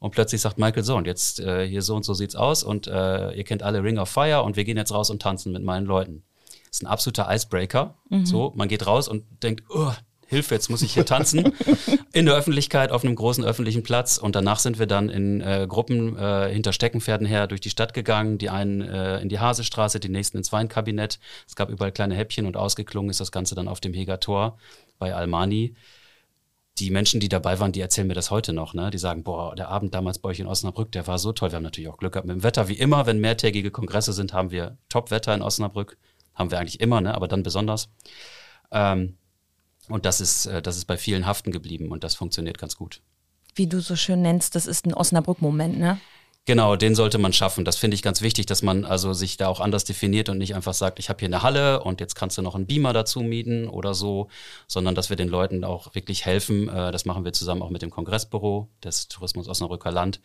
Und 0.00 0.10
plötzlich 0.10 0.40
sagt 0.40 0.58
Michael 0.58 0.82
so, 0.82 0.96
und 0.96 1.06
jetzt 1.06 1.40
äh, 1.40 1.66
hier 1.66 1.82
so 1.82 1.94
und 1.94 2.04
so 2.04 2.12
sieht's 2.12 2.34
aus 2.34 2.62
und 2.62 2.86
äh, 2.88 3.32
ihr 3.32 3.44
kennt 3.44 3.62
alle 3.62 3.82
Ring 3.82 3.98
of 3.98 4.08
Fire 4.08 4.42
und 4.42 4.56
wir 4.56 4.64
gehen 4.64 4.76
jetzt 4.76 4.92
raus 4.92 5.10
und 5.10 5.22
tanzen 5.22 5.52
mit 5.52 5.62
meinen 5.62 5.86
Leuten. 5.86 6.24
Das 6.66 6.78
ist 6.78 6.82
ein 6.82 6.88
absoluter 6.88 7.32
Icebreaker. 7.32 7.94
Mhm. 8.10 8.26
So, 8.26 8.52
man 8.56 8.68
geht 8.68 8.86
raus 8.86 9.08
und 9.08 9.24
denkt, 9.42 9.64
oh, 9.70 9.92
Hilfe, 10.28 10.54
jetzt 10.54 10.70
muss 10.70 10.82
ich 10.82 10.92
hier 10.92 11.06
tanzen. 11.06 11.52
in 12.12 12.26
der 12.26 12.34
Öffentlichkeit, 12.34 12.90
auf 12.90 13.04
einem 13.04 13.14
großen 13.14 13.44
öffentlichen 13.44 13.82
Platz. 13.82 14.18
Und 14.18 14.34
danach 14.34 14.58
sind 14.58 14.78
wir 14.78 14.86
dann 14.86 15.08
in 15.08 15.40
äh, 15.40 15.66
Gruppen 15.68 16.16
äh, 16.16 16.52
hinter 16.52 16.72
Steckenpferden 16.72 17.26
her 17.26 17.46
durch 17.46 17.60
die 17.60 17.70
Stadt 17.70 17.94
gegangen. 17.94 18.38
Die 18.38 18.50
einen 18.50 18.80
äh, 18.80 19.20
in 19.20 19.28
die 19.28 19.38
Hasestraße, 19.38 20.00
die 20.00 20.08
nächsten 20.08 20.38
ins 20.38 20.52
Weinkabinett. 20.52 21.20
Es 21.46 21.54
gab 21.54 21.68
überall 21.70 21.92
kleine 21.92 22.14
Häppchen 22.14 22.46
und 22.46 22.56
ausgeklungen 22.56 23.10
ist 23.10 23.20
das 23.20 23.30
Ganze 23.30 23.54
dann 23.54 23.68
auf 23.68 23.80
dem 23.80 23.94
Heger 23.94 24.18
Tor 24.18 24.58
bei 24.98 25.14
Almani. 25.14 25.74
Die 26.78 26.90
Menschen, 26.90 27.20
die 27.20 27.28
dabei 27.28 27.58
waren, 27.60 27.72
die 27.72 27.80
erzählen 27.80 28.06
mir 28.06 28.14
das 28.14 28.30
heute 28.30 28.52
noch. 28.52 28.74
Ne? 28.74 28.90
Die 28.90 28.98
sagen, 28.98 29.22
boah, 29.22 29.54
der 29.54 29.68
Abend 29.68 29.94
damals 29.94 30.18
bei 30.18 30.28
euch 30.28 30.40
in 30.40 30.46
Osnabrück, 30.46 30.92
der 30.92 31.06
war 31.06 31.18
so 31.18 31.32
toll. 31.32 31.52
Wir 31.52 31.56
haben 31.56 31.62
natürlich 31.62 31.88
auch 31.88 31.96
Glück 31.96 32.12
gehabt 32.12 32.26
mit 32.26 32.36
dem 32.36 32.42
Wetter. 32.42 32.68
Wie 32.68 32.74
immer, 32.74 33.06
wenn 33.06 33.20
mehrtägige 33.20 33.70
Kongresse 33.70 34.12
sind, 34.12 34.34
haben 34.34 34.50
wir 34.50 34.76
Top-Wetter 34.88 35.34
in 35.34 35.42
Osnabrück. 35.42 35.96
Haben 36.34 36.50
wir 36.50 36.58
eigentlich 36.58 36.80
immer, 36.80 37.00
ne? 37.00 37.14
aber 37.14 37.28
dann 37.28 37.42
besonders. 37.42 37.88
Ähm, 38.72 39.16
und 39.88 40.04
das 40.04 40.20
ist, 40.20 40.46
äh, 40.46 40.62
das 40.62 40.76
ist 40.76 40.86
bei 40.86 40.96
vielen 40.96 41.26
haften 41.26 41.52
geblieben 41.52 41.90
und 41.90 42.04
das 42.04 42.14
funktioniert 42.14 42.58
ganz 42.58 42.76
gut. 42.76 43.00
Wie 43.54 43.66
du 43.66 43.80
so 43.80 43.96
schön 43.96 44.22
nennst, 44.22 44.54
das 44.54 44.66
ist 44.66 44.86
ein 44.86 44.94
Osnabrück-Moment, 44.94 45.78
ne? 45.78 45.98
Genau, 46.48 46.76
den 46.76 46.94
sollte 46.94 47.18
man 47.18 47.32
schaffen. 47.32 47.64
Das 47.64 47.76
finde 47.76 47.96
ich 47.96 48.02
ganz 48.02 48.22
wichtig, 48.22 48.46
dass 48.46 48.62
man 48.62 48.84
also 48.84 49.12
sich 49.12 49.36
da 49.36 49.48
auch 49.48 49.58
anders 49.58 49.82
definiert 49.82 50.28
und 50.28 50.38
nicht 50.38 50.54
einfach 50.54 50.74
sagt, 50.74 51.00
ich 51.00 51.08
habe 51.08 51.18
hier 51.18 51.26
eine 51.26 51.42
Halle 51.42 51.82
und 51.82 52.00
jetzt 52.00 52.14
kannst 52.14 52.38
du 52.38 52.42
noch 52.42 52.54
einen 52.54 52.68
Beamer 52.68 52.92
dazu 52.92 53.18
mieten 53.18 53.66
oder 53.66 53.94
so, 53.94 54.28
sondern 54.68 54.94
dass 54.94 55.10
wir 55.10 55.16
den 55.16 55.26
Leuten 55.26 55.64
auch 55.64 55.96
wirklich 55.96 56.24
helfen. 56.24 56.68
Äh, 56.68 56.92
das 56.92 57.04
machen 57.04 57.24
wir 57.24 57.32
zusammen 57.32 57.62
auch 57.62 57.70
mit 57.70 57.82
dem 57.82 57.90
Kongressbüro 57.90 58.68
des 58.84 59.08
Tourismus 59.08 59.48
Osnabrücker 59.48 59.90
Land. 59.90 60.20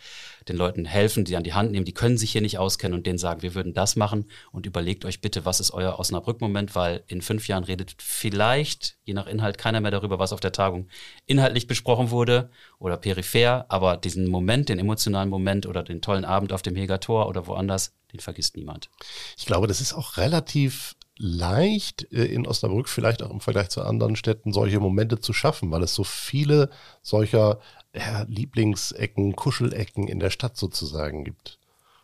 Den 0.48 0.58
Leuten 0.58 0.86
helfen, 0.86 1.25
die 1.25 1.36
an 1.36 1.44
die 1.44 1.56
Hand 1.56 1.72
nehmen, 1.72 1.86
die 1.86 1.94
können 1.94 2.20
sich 2.20 2.32
hier 2.32 2.42
nicht 2.42 2.60
auskennen 2.60 2.96
und 2.96 3.08
denen 3.08 3.18
sagen, 3.18 3.42
wir 3.42 3.56
würden 3.56 3.74
das 3.74 3.96
machen 3.96 4.25
und 4.51 4.68
überlegt 4.68 5.06
euch 5.06 5.22
bitte, 5.22 5.44
was 5.46 5.60
ist 5.60 5.72
euer 5.72 5.98
Osnabrück-Moment, 5.98 6.75
weil 6.75 7.04
in 7.08 7.24
fünf 7.24 7.48
Jahren 7.48 7.63
redet 7.63 7.96
vielleicht, 7.98 8.96
je 9.06 9.16
nach 9.16 9.25
Inhalt, 9.25 9.58
keiner 9.58 9.82
mehr 9.82 9.90
darüber, 9.90 10.20
was 10.20 10.34
auf 10.34 10.40
der 10.40 10.51
Tagung 10.51 10.88
inhaltlich 11.25 11.66
besprochen 11.66 12.12
wurde 12.12 12.51
oder 12.82 12.98
peripher, 12.98 13.66
aber 13.70 13.96
diesen 13.96 14.28
Moment, 14.28 14.68
den 14.70 14.80
emotionalen 14.80 15.30
Moment 15.30 15.68
oder 15.68 15.84
den 15.84 16.02
tollen 16.02 16.26
Abend 16.26 16.52
auf 16.52 16.64
dem 16.64 16.76
Heger 16.76 17.00
Tor 17.00 17.28
oder 17.28 17.46
woanders, 17.46 17.94
den 18.12 18.20
vergisst 18.20 18.58
niemand. 18.58 18.90
Ich 19.38 19.46
glaube, 19.46 19.68
das 19.68 19.82
ist 19.82 19.94
auch 19.94 20.18
relativ 20.18 20.96
leicht 21.16 22.12
äh, 22.12 22.26
in 22.26 22.48
Osnabrück, 22.48 22.90
vielleicht 22.90 23.22
auch 23.22 23.30
im 23.30 23.40
Vergleich 23.40 23.70
zu 23.70 23.84
anderen 23.84 24.16
Städten, 24.16 24.52
solche 24.52 24.80
Momente 24.80 25.20
zu 25.20 25.32
schaffen, 25.32 25.70
weil 25.70 25.84
es 25.84 25.94
so 25.94 26.04
viele 26.04 26.72
solcher 27.04 27.60
ja, 27.94 28.24
Lieblingsecken, 28.28 29.36
Kuschelecken 29.36 30.08
in 30.08 30.20
der 30.20 30.32
Stadt 30.32 30.58
sozusagen 30.58 31.24
gibt. 31.24 31.60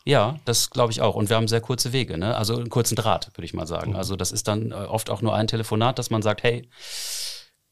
Ja, 0.06 0.40
das 0.46 0.70
glaube 0.70 0.92
ich 0.92 1.02
auch. 1.02 1.16
Und 1.16 1.30
wir 1.30 1.38
haben 1.38 1.48
sehr 1.48 1.60
kurze 1.60 1.92
Wege, 1.92 2.20
ne? 2.20 2.38
also 2.38 2.56
einen 2.56 2.70
kurzen 2.70 2.96
Draht, 2.96 3.32
würde 3.36 3.46
ich 3.46 3.56
mal 3.56 3.66
sagen. 3.68 3.92
Mhm. 3.92 3.98
Also 3.98 4.16
das 4.16 4.32
ist 4.32 4.48
dann 4.48 4.72
äh, 4.72 4.76
oft 4.76 5.10
auch 5.10 5.24
nur 5.24 5.34
ein 5.34 5.48
Telefonat, 5.48 5.98
dass 5.98 6.12
man 6.12 6.22
sagt, 6.22 6.44
hey, 6.44 6.70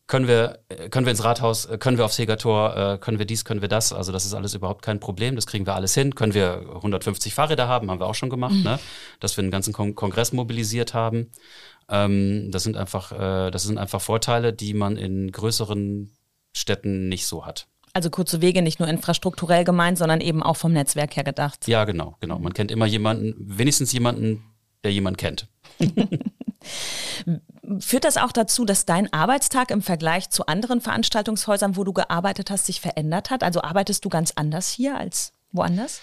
können 0.07 0.27
wir, 0.27 0.59
äh, 0.69 0.89
können 0.89 1.05
wir 1.05 1.11
ins 1.11 1.23
Rathaus, 1.23 1.65
äh, 1.65 1.77
können 1.77 1.97
wir 1.97 2.05
aufs 2.05 2.17
Hegertor, 2.17 2.75
äh, 2.77 2.97
können 2.97 3.17
wir 3.17 3.25
dies, 3.25 3.43
können 3.43 3.61
wir 3.61 3.69
das. 3.69 3.91
Also 3.91 4.11
das 4.11 4.25
ist 4.25 4.33
alles 4.33 4.53
überhaupt 4.53 4.83
kein 4.83 4.99
Problem, 4.99 5.35
das 5.35 5.47
kriegen 5.47 5.65
wir 5.65 5.75
alles 5.75 5.93
hin. 5.93 6.13
Können 6.13 6.33
wir 6.33 6.63
150 6.75 7.33
Fahrräder 7.33 7.67
haben, 7.67 7.89
haben 7.89 7.99
wir 7.99 8.07
auch 8.07 8.15
schon 8.15 8.29
gemacht, 8.29 8.53
mhm. 8.53 8.63
ne? 8.63 8.79
dass 9.19 9.35
wir 9.37 9.41
einen 9.41 9.51
ganzen 9.51 9.73
Kon 9.73 9.95
Kongress 9.95 10.31
mobilisiert 10.31 10.93
haben. 10.93 11.31
Ähm, 11.89 12.51
das 12.51 12.63
sind 12.63 12.77
einfach, 12.77 13.11
äh, 13.11 13.51
das 13.51 13.63
sind 13.63 13.77
einfach 13.77 14.01
Vorteile, 14.01 14.53
die 14.53 14.73
man 14.73 14.97
in 14.97 15.31
größeren 15.31 16.11
Städten 16.53 17.09
nicht 17.09 17.25
so 17.25 17.45
hat. 17.45 17.67
Also 17.93 18.09
kurze 18.09 18.41
Wege 18.41 18.61
nicht 18.61 18.79
nur 18.79 18.89
infrastrukturell 18.89 19.63
gemeint, 19.63 19.97
sondern 19.97 20.19
eben 20.19 20.43
auch 20.43 20.57
vom 20.57 20.73
Netzwerk 20.73 21.15
her 21.15 21.23
gedacht. 21.23 21.67
Ja, 21.67 21.85
genau, 21.85 22.17
genau. 22.19 22.39
Man 22.39 22.53
kennt 22.53 22.69
immer 22.69 22.85
jemanden, 22.85 23.35
wenigstens 23.37 23.91
jemanden, 23.93 24.43
der 24.83 24.91
jemanden 24.91 25.17
kennt. 25.17 25.47
Führt 27.79 28.03
das 28.03 28.17
auch 28.17 28.31
dazu, 28.31 28.65
dass 28.65 28.85
dein 28.85 29.11
Arbeitstag 29.11 29.71
im 29.71 29.81
Vergleich 29.81 30.29
zu 30.29 30.45
anderen 30.45 30.81
Veranstaltungshäusern, 30.81 31.75
wo 31.75 31.83
du 31.83 31.93
gearbeitet 31.93 32.51
hast, 32.51 32.67
sich 32.67 32.79
verändert 32.79 33.31
hat? 33.31 33.43
Also 33.43 33.61
arbeitest 33.61 34.05
du 34.05 34.09
ganz 34.09 34.33
anders 34.35 34.69
hier 34.69 34.97
als 34.97 35.33
woanders? 35.51 36.01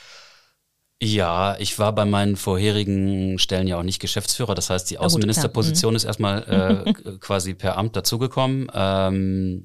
Ja, 1.00 1.56
ich 1.58 1.78
war 1.80 1.92
bei 1.92 2.04
meinen 2.04 2.36
vorherigen 2.36 3.38
Stellen 3.38 3.66
ja 3.66 3.76
auch 3.76 3.82
nicht 3.82 4.00
Geschäftsführer. 4.00 4.54
Das 4.54 4.70
heißt, 4.70 4.88
die 4.90 4.98
Außenministerposition 4.98 5.92
mhm. 5.92 5.96
ist 5.96 6.04
erstmal 6.04 6.84
äh, 6.86 6.92
quasi 7.18 7.54
per 7.54 7.76
Amt 7.76 7.96
dazugekommen. 7.96 8.70
Ähm, 8.72 9.64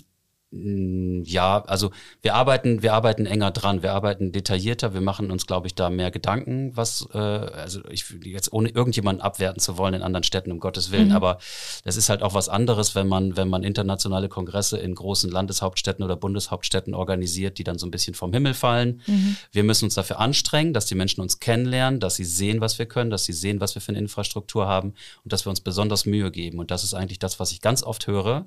ja, 0.50 1.62
also 1.66 1.92
wir 2.22 2.34
arbeiten, 2.36 2.82
wir 2.82 2.94
arbeiten 2.94 3.26
enger 3.26 3.52
dran, 3.52 3.84
wir 3.84 3.92
arbeiten 3.92 4.32
detaillierter, 4.32 4.94
wir 4.94 5.02
machen 5.02 5.30
uns, 5.30 5.46
glaube 5.46 5.68
ich, 5.68 5.76
da 5.76 5.90
mehr 5.90 6.10
Gedanken, 6.10 6.72
was, 6.74 7.06
äh, 7.14 7.18
also 7.18 7.82
ich 7.90 8.06
jetzt 8.24 8.54
ohne 8.54 8.70
irgendjemanden 8.70 9.22
abwerten 9.22 9.60
zu 9.60 9.78
wollen 9.78 9.94
in 9.94 10.04
anderen 10.04 10.24
Städten, 10.24 10.54
um 10.54 10.62
Gottes 10.62 10.90
Willen, 10.90 11.10
mhm. 11.10 11.16
aber 11.16 11.40
das 11.84 11.98
ist 11.98 12.08
halt 12.08 12.24
auch 12.24 12.34
was 12.34 12.48
anderes, 12.48 12.96
wenn 12.96 13.10
man, 13.10 13.36
wenn 13.36 13.50
man 13.50 13.64
internationale 13.64 14.30
Kongresse 14.30 14.78
in 14.78 14.96
großen 14.96 15.30
Landeshauptstädten 15.30 16.06
oder 16.06 16.16
Bundeshauptstädten 16.16 16.94
organisiert, 16.94 17.58
die 17.58 17.66
dann 17.66 17.78
so 17.78 17.86
ein 17.86 17.92
bisschen 17.92 18.14
vom 18.14 18.32
Himmel 18.32 18.54
fallen. 18.54 19.02
Mhm. 19.06 19.36
Wir 19.52 19.66
müssen 19.66 19.84
uns 19.84 19.96
dafür 19.96 20.20
anstrengen, 20.20 20.74
dass 20.74 20.86
die 20.86 20.96
Menschen 20.96 21.20
uns 21.20 21.42
kennenlernen, 21.42 22.00
dass 22.00 22.16
sie 22.16 22.26
sehen, 22.26 22.62
was 22.62 22.80
wir 22.80 22.86
können, 22.86 23.10
dass 23.10 23.26
sie 23.26 23.34
sehen, 23.34 23.60
was 23.60 23.76
wir 23.76 23.82
für 23.82 23.90
eine 23.90 24.00
Infrastruktur 24.00 24.66
haben 24.66 24.94
und 25.26 25.34
dass 25.34 25.46
wir 25.46 25.50
uns 25.50 25.60
besonders 25.60 26.06
Mühe 26.06 26.32
geben. 26.32 26.60
Und 26.60 26.72
das 26.72 26.86
ist 26.86 26.94
eigentlich 26.94 27.20
das, 27.20 27.38
was 27.42 27.52
ich 27.52 27.60
ganz 27.60 27.84
oft 27.84 28.08
höre 28.08 28.46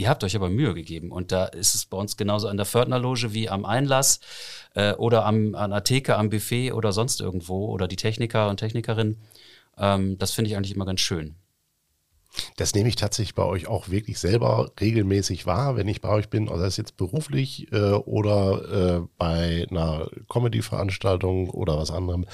ihr 0.00 0.08
habt 0.08 0.24
euch 0.24 0.34
aber 0.34 0.48
Mühe 0.48 0.74
gegeben. 0.74 1.12
Und 1.12 1.30
da 1.30 1.44
ist 1.44 1.74
es 1.74 1.84
bei 1.84 1.96
uns 1.96 2.16
genauso 2.16 2.48
an 2.48 2.56
der 2.56 2.66
Fördnerloge 2.66 3.32
wie 3.34 3.48
am 3.48 3.64
Einlass 3.64 4.20
äh, 4.74 4.94
oder 4.94 5.26
am, 5.26 5.54
an 5.54 5.70
der 5.70 5.84
Theke, 5.84 6.16
am 6.16 6.30
Buffet 6.30 6.72
oder 6.72 6.92
sonst 6.92 7.20
irgendwo 7.20 7.66
oder 7.66 7.86
die 7.86 7.96
Techniker 7.96 8.48
und 8.48 8.56
Technikerinnen. 8.56 9.18
Ähm, 9.78 10.18
das 10.18 10.32
finde 10.32 10.50
ich 10.50 10.56
eigentlich 10.56 10.74
immer 10.74 10.86
ganz 10.86 11.00
schön. 11.00 11.36
Das 12.56 12.74
nehme 12.74 12.88
ich 12.88 12.96
tatsächlich 12.96 13.34
bei 13.34 13.44
euch 13.44 13.66
auch 13.66 13.88
wirklich 13.88 14.18
selber 14.20 14.70
regelmäßig 14.80 15.46
wahr, 15.46 15.76
wenn 15.76 15.88
ich 15.88 16.00
bei 16.00 16.10
euch 16.10 16.28
bin, 16.28 16.46
sei 16.46 16.64
es 16.64 16.76
jetzt 16.76 16.96
beruflich 16.96 17.70
äh, 17.72 17.92
oder 17.92 19.00
äh, 19.00 19.08
bei 19.18 19.66
einer 19.68 20.08
Comedy-Veranstaltung 20.28 21.50
oder 21.50 21.76
was 21.76 21.90
anderem, 21.90 22.26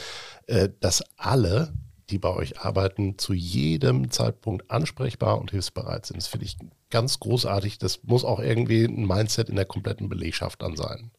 äh, 0.47 0.69
dass 0.81 1.03
alle 1.17 1.73
die 2.11 2.19
bei 2.19 2.31
euch 2.31 2.61
arbeiten, 2.61 3.19
zu 3.19 3.33
jedem 3.33 4.11
Zeitpunkt 4.11 4.71
ansprechbar 4.71 5.41
und 5.41 5.51
hilfsbereit 5.51 6.07
sind. 6.07 6.19
Das 6.19 6.29
finde 6.29 6.47
ich 6.47 6.57
ganz 6.91 7.19
großartig. 7.19 7.79
Das 7.79 8.05
muss 8.05 8.25
auch 8.25 8.41
irgendwie 8.41 8.85
ein 8.85 9.07
Mindset 9.07 9.49
in 9.49 9.57
der 9.57 9.65
kompletten 9.65 10.09
Belegschaft 10.09 10.63
dann 10.63 10.77
sein. 10.77 11.11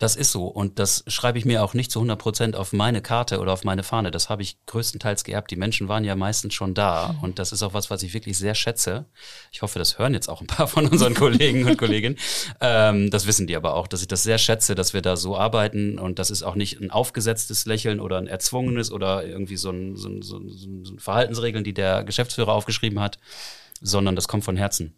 Das 0.00 0.16
ist 0.16 0.32
so 0.32 0.46
und 0.46 0.78
das 0.78 1.04
schreibe 1.08 1.38
ich 1.38 1.44
mir 1.44 1.62
auch 1.62 1.74
nicht 1.74 1.90
zu 1.90 1.98
100 1.98 2.18
Prozent 2.18 2.56
auf 2.56 2.72
meine 2.72 3.02
Karte 3.02 3.38
oder 3.38 3.52
auf 3.52 3.64
meine 3.64 3.82
Fahne. 3.82 4.10
Das 4.10 4.30
habe 4.30 4.40
ich 4.40 4.56
größtenteils 4.64 5.24
geerbt. 5.24 5.50
Die 5.50 5.56
Menschen 5.56 5.88
waren 5.88 6.04
ja 6.04 6.16
meistens 6.16 6.54
schon 6.54 6.72
da 6.72 7.16
und 7.20 7.38
das 7.38 7.52
ist 7.52 7.62
auch 7.62 7.74
was, 7.74 7.90
was 7.90 8.02
ich 8.02 8.14
wirklich 8.14 8.38
sehr 8.38 8.54
schätze. 8.54 9.04
Ich 9.52 9.60
hoffe, 9.60 9.78
das 9.78 9.98
hören 9.98 10.14
jetzt 10.14 10.30
auch 10.30 10.40
ein 10.40 10.46
paar 10.46 10.68
von 10.68 10.86
unseren 10.86 11.12
Kollegen 11.14 11.66
und 11.66 11.76
Kolleginnen. 11.78 12.16
Ähm, 12.62 13.10
das 13.10 13.26
wissen 13.26 13.46
die 13.46 13.56
aber 13.56 13.74
auch, 13.74 13.86
dass 13.86 14.02
ich 14.02 14.08
das 14.08 14.22
sehr 14.22 14.38
schätze, 14.38 14.74
dass 14.74 14.92
wir 14.92 15.02
da 15.02 15.16
so 15.16 15.36
arbeiten 15.36 15.98
und 15.98 16.18
das 16.18 16.30
ist 16.30 16.42
auch 16.42 16.54
nicht 16.54 16.80
ein 16.80 16.90
aufgesetztes 16.90 17.64
Lächeln 17.66 18.00
oder 18.00 18.18
ein 18.18 18.26
erzwungenes 18.26 18.92
oder 18.92 19.24
irgendwie 19.24 19.56
so 19.56 19.70
ein, 19.70 19.96
so 19.96 20.08
ein, 20.08 20.22
so 20.22 20.38
ein, 20.38 20.48
so 20.84 20.94
ein 20.94 20.98
Verhaltensregeln, 20.98 21.64
die 21.64 21.74
der 21.74 22.04
Geschäftsführer 22.04 22.52
aufgeschrieben 22.52 23.00
hat, 23.00 23.18
sondern 23.80 24.16
das 24.16 24.28
kommt 24.28 24.44
von 24.44 24.56
Herzen. 24.56 24.94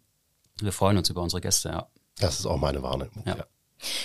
Wir 0.61 0.71
freuen 0.71 0.97
uns 0.97 1.09
über 1.09 1.21
unsere 1.21 1.41
Gäste, 1.41 1.69
ja. 1.69 1.87
Das 2.19 2.39
ist 2.39 2.45
auch 2.45 2.57
meine 2.57 2.81
Wahrnehmung. 2.81 3.23
Ja. 3.25 3.37
ja. 3.37 3.45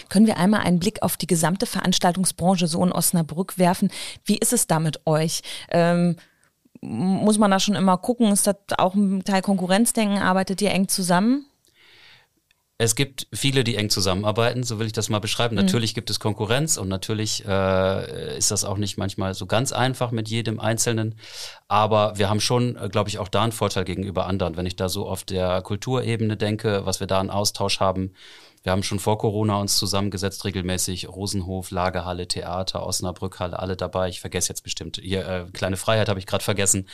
Können 0.09 0.27
wir 0.27 0.37
einmal 0.37 0.61
einen 0.61 0.79
Blick 0.79 1.03
auf 1.03 1.17
die 1.17 1.27
gesamte 1.27 1.67
Veranstaltungsbranche 1.67 2.67
so 2.67 2.85
in 2.85 2.93
Osnabrück 2.93 3.59
werfen? 3.59 3.91
Wie 4.25 4.39
ist 4.39 4.53
es 4.53 4.67
da 4.67 4.79
mit 4.79 5.07
euch? 5.07 5.43
Ähm, 5.71 6.17
muss 6.81 7.39
man 7.39 7.51
da 7.51 7.59
schon 7.59 7.75
immer 7.75 7.99
gucken? 7.99 8.33
Ist 8.33 8.47
das 8.47 8.57
auch 8.77 8.95
ein 8.95 9.25
Teil 9.25 9.43
Konkurrenzdenken? 9.43 10.19
Arbeitet 10.19 10.63
ihr 10.63 10.71
eng 10.71 10.89
zusammen? 10.89 11.47
Es 12.81 12.95
gibt 12.95 13.27
viele, 13.33 13.65
die 13.65 13.75
eng 13.75 13.91
zusammenarbeiten, 13.91 14.63
so 14.63 14.79
will 14.79 14.87
ich 14.87 14.93
das 14.93 15.09
mal 15.09 15.19
beschreiben. 15.19 15.57
Mhm. 15.57 15.63
Natürlich 15.63 15.95
gibt 15.97 16.11
es 16.11 16.21
Konkurrenz 16.21 16.77
und 16.77 16.87
natürlich 16.87 17.45
äh, 17.45 18.39
ist 18.39 18.53
das 18.53 18.65
auch 18.65 18.77
nicht 18.77 18.97
manchmal 18.97 19.35
so 19.35 19.47
ganz 19.47 19.73
einfach 19.73 20.13
mit 20.13 20.29
jedem 20.29 20.61
Einzelnen. 20.61 21.17
Aber 21.67 22.17
wir 22.19 22.31
haben 22.31 22.39
schon, 22.39 22.77
äh, 22.77 22.89
glaube 22.89 23.09
ich, 23.09 23.19
auch 23.19 23.27
da 23.27 23.43
einen 23.43 23.51
Vorteil 23.51 23.85
gegenüber 23.85 24.27
anderen. 24.27 24.57
Wenn 24.57 24.65
ich 24.65 24.77
da 24.77 24.89
so 24.89 25.09
auf 25.09 25.25
der 25.25 25.61
Kulturebene 25.63 26.37
denke, 26.37 26.87
was 26.87 27.01
wir 27.01 27.09
da 27.09 27.19
einen 27.19 27.31
Austausch 27.31 27.81
haben, 27.81 28.13
wir 28.69 28.73
haben 28.73 28.83
schon 28.83 28.99
vor 28.99 29.17
Corona 29.17 29.59
uns 29.59 29.79
zusammengesetzt, 29.79 30.45
regelmäßig 30.45 31.09
Rosenhof, 31.09 31.71
Lagerhalle, 31.71 32.29
Theater, 32.29 32.85
Osnabrückhalle, 32.85 33.59
alle 33.59 33.79
dabei. 33.79 34.11
Ich 34.11 34.21
vergesse 34.21 34.51
jetzt 34.51 34.61
bestimmt. 34.61 35.01
Hier, 35.03 35.27
äh, 35.27 35.47
kleine 35.55 35.79
Freiheit 35.79 36.11
habe 36.11 36.21
ich 36.21 36.27
gerade 36.27 36.45
vergessen. 36.45 36.87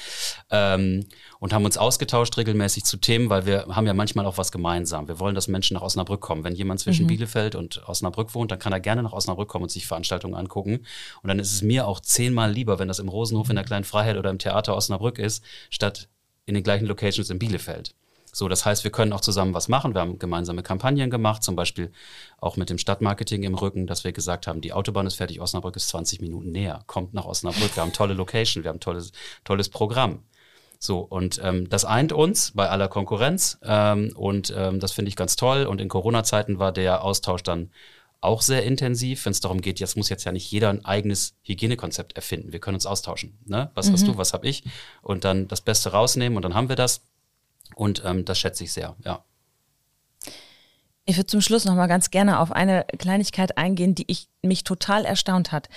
Ähm, 0.51 1.05
und 1.41 1.53
haben 1.53 1.65
uns 1.65 1.77
ausgetauscht 1.77 2.37
regelmäßig 2.37 2.85
zu 2.85 2.97
Themen, 2.97 3.29
weil 3.29 3.45
wir 3.45 3.67
haben 3.71 3.89
ja 3.89 3.93
manchmal 3.93 4.25
auch 4.25 4.39
was 4.39 4.53
gemeinsam. 4.53 5.09
Wir 5.09 5.19
wollen, 5.19 5.35
dass 5.35 5.49
Menschen 5.49 5.75
nach 5.75 5.83
Osnabrück 5.83 6.21
kommen. 6.21 6.45
Wenn 6.45 6.55
jemand 6.55 6.79
zwischen 6.79 7.07
mhm. 7.07 7.09
Bielefeld 7.09 7.57
und 7.57 7.83
Osnabrück 7.89 8.37
wohnt, 8.37 8.53
dann 8.53 8.61
kann 8.61 8.73
er 8.73 8.79
gerne 8.79 9.03
nach 9.03 9.13
Osnabrück 9.13 9.49
kommen 9.49 9.65
und 9.65 9.71
sich 9.73 9.89
Veranstaltungen 9.89 10.37
angucken. 10.37 10.87
Und 11.23 11.29
dann 11.29 11.41
ist 11.41 11.51
es 11.51 11.63
mir 11.63 11.89
auch 11.89 11.99
zehnmal 11.99 12.53
lieber, 12.53 12.79
wenn 12.79 12.87
das 12.87 13.01
im 13.01 13.09
Rosenhof 13.09 13.51
in 13.51 13.57
der 13.57 13.65
kleinen 13.65 13.85
Freiheit 13.85 14.17
oder 14.17 14.31
im 14.31 14.39
Theater 14.39 14.77
Osnabrück 14.77 15.19
ist, 15.19 15.43
statt 15.71 16.09
in 16.47 16.55
den 16.55 16.63
gleichen 16.63 16.87
Locations 16.87 17.31
in 17.31 17.41
Bielefeld. 17.41 17.97
So, 18.35 18.49
das 18.49 18.67
heißt, 18.67 18.83
wir 18.83 18.91
können 18.91 19.13
auch 19.13 19.21
zusammen 19.21 19.55
was 19.55 19.69
machen. 19.69 19.95
Wir 19.95 20.01
haben 20.01 20.19
gemeinsame 20.19 20.65
Kampagnen 20.65 21.09
gemacht, 21.09 21.45
zum 21.45 21.55
Beispiel 21.55 21.93
auch 22.41 22.57
mit 22.57 22.69
dem 22.69 22.79
Stadtmarketing 22.79 23.45
im 23.45 23.55
Rücken, 23.55 23.87
dass 23.87 24.03
wir 24.03 24.13
gesagt 24.13 24.49
haben, 24.49 24.61
die 24.61 24.73
Autobahn 24.73 25.07
ist 25.07 25.15
fertig, 25.15 25.41
Osnabrück 25.41 25.77
ist 25.77 25.89
20 25.89 26.21
Minuten 26.21 26.51
näher, 26.51 26.83
kommt 26.89 27.15
nach 27.15 27.27
Osnabrück. 27.27 27.77
Wir 27.77 27.83
haben 27.83 27.93
tolle 27.93 28.15
Location, 28.15 28.65
wir 28.65 28.71
haben 28.71 28.81
tolles, 28.81 29.13
tolles 29.45 29.69
Programm. 29.69 30.25
So, 30.81 30.99
und 30.99 31.41
ähm, 31.43 31.69
das 31.69 31.85
eint 31.85 32.13
uns 32.13 32.51
bei 32.55 32.69
aller 32.69 32.89
Konkurrenz 32.89 33.59
ähm, 33.63 34.13
und 34.17 34.53
ähm, 34.57 34.81
das 34.81 34.93
finde 34.93 35.11
ich 35.11 35.17
ganz 35.17 35.37
toll. 35.37 35.65
Und 35.65 35.81
in 35.81 35.89
Corona-Zeiten 35.89 36.59
war 36.59 36.73
der 36.73 37.05
Austausch 37.05 37.45
dann 37.45 37.71
auch 38.25 38.43
sehr 38.43 38.65
intensiv, 38.65 39.25
wenn 39.27 39.33
es 39.33 39.41
darum 39.41 39.61
geht, 39.61 39.81
jetzt 39.81 39.97
muss 39.97 40.09
jetzt 40.09 40.25
ja 40.25 40.33
nicht 40.33 40.51
jeder 40.51 40.71
ein 40.71 40.85
eigenes 40.85 41.37
Hygienekonzept 41.43 42.17
erfinden. 42.17 42.53
Wir 42.53 42.59
können 42.59 42.75
uns 42.75 42.87
austauschen. 42.87 43.39
Ne? 43.45 43.71
Was 43.75 43.89
mhm. 43.89 43.93
hast 43.93 44.07
du, 44.09 44.17
was 44.17 44.33
habe 44.33 44.49
ich? 44.49 44.65
Und 45.03 45.25
dann 45.25 45.47
das 45.47 45.61
Beste 45.61 45.93
rausnehmen 45.93 46.37
und 46.37 46.43
dann 46.43 46.55
haben 46.55 46.69
wir 46.69 46.77
das. 46.77 47.03
Und 47.75 48.03
ähm, 48.05 48.25
das 48.25 48.39
schätze 48.39 48.65
ich 48.65 48.73
sehr, 48.73 48.97
ja. 49.05 49.25
Ich 51.07 51.17
würde 51.17 51.27
zum 51.27 51.43
Schluss 51.43 51.67
noch 51.67 51.75
mal 51.75 51.87
ganz 51.87 52.11
gerne 52.11 52.41
auf 52.41 52.51
eine 52.51 52.87
Kleinigkeit 52.99 53.59
eingehen, 53.59 53.95
die 53.95 54.05
ich 54.07 54.29
mich 54.43 54.65
total 54.65 55.05
erstaunt 55.05 55.53
hat. 55.53 55.69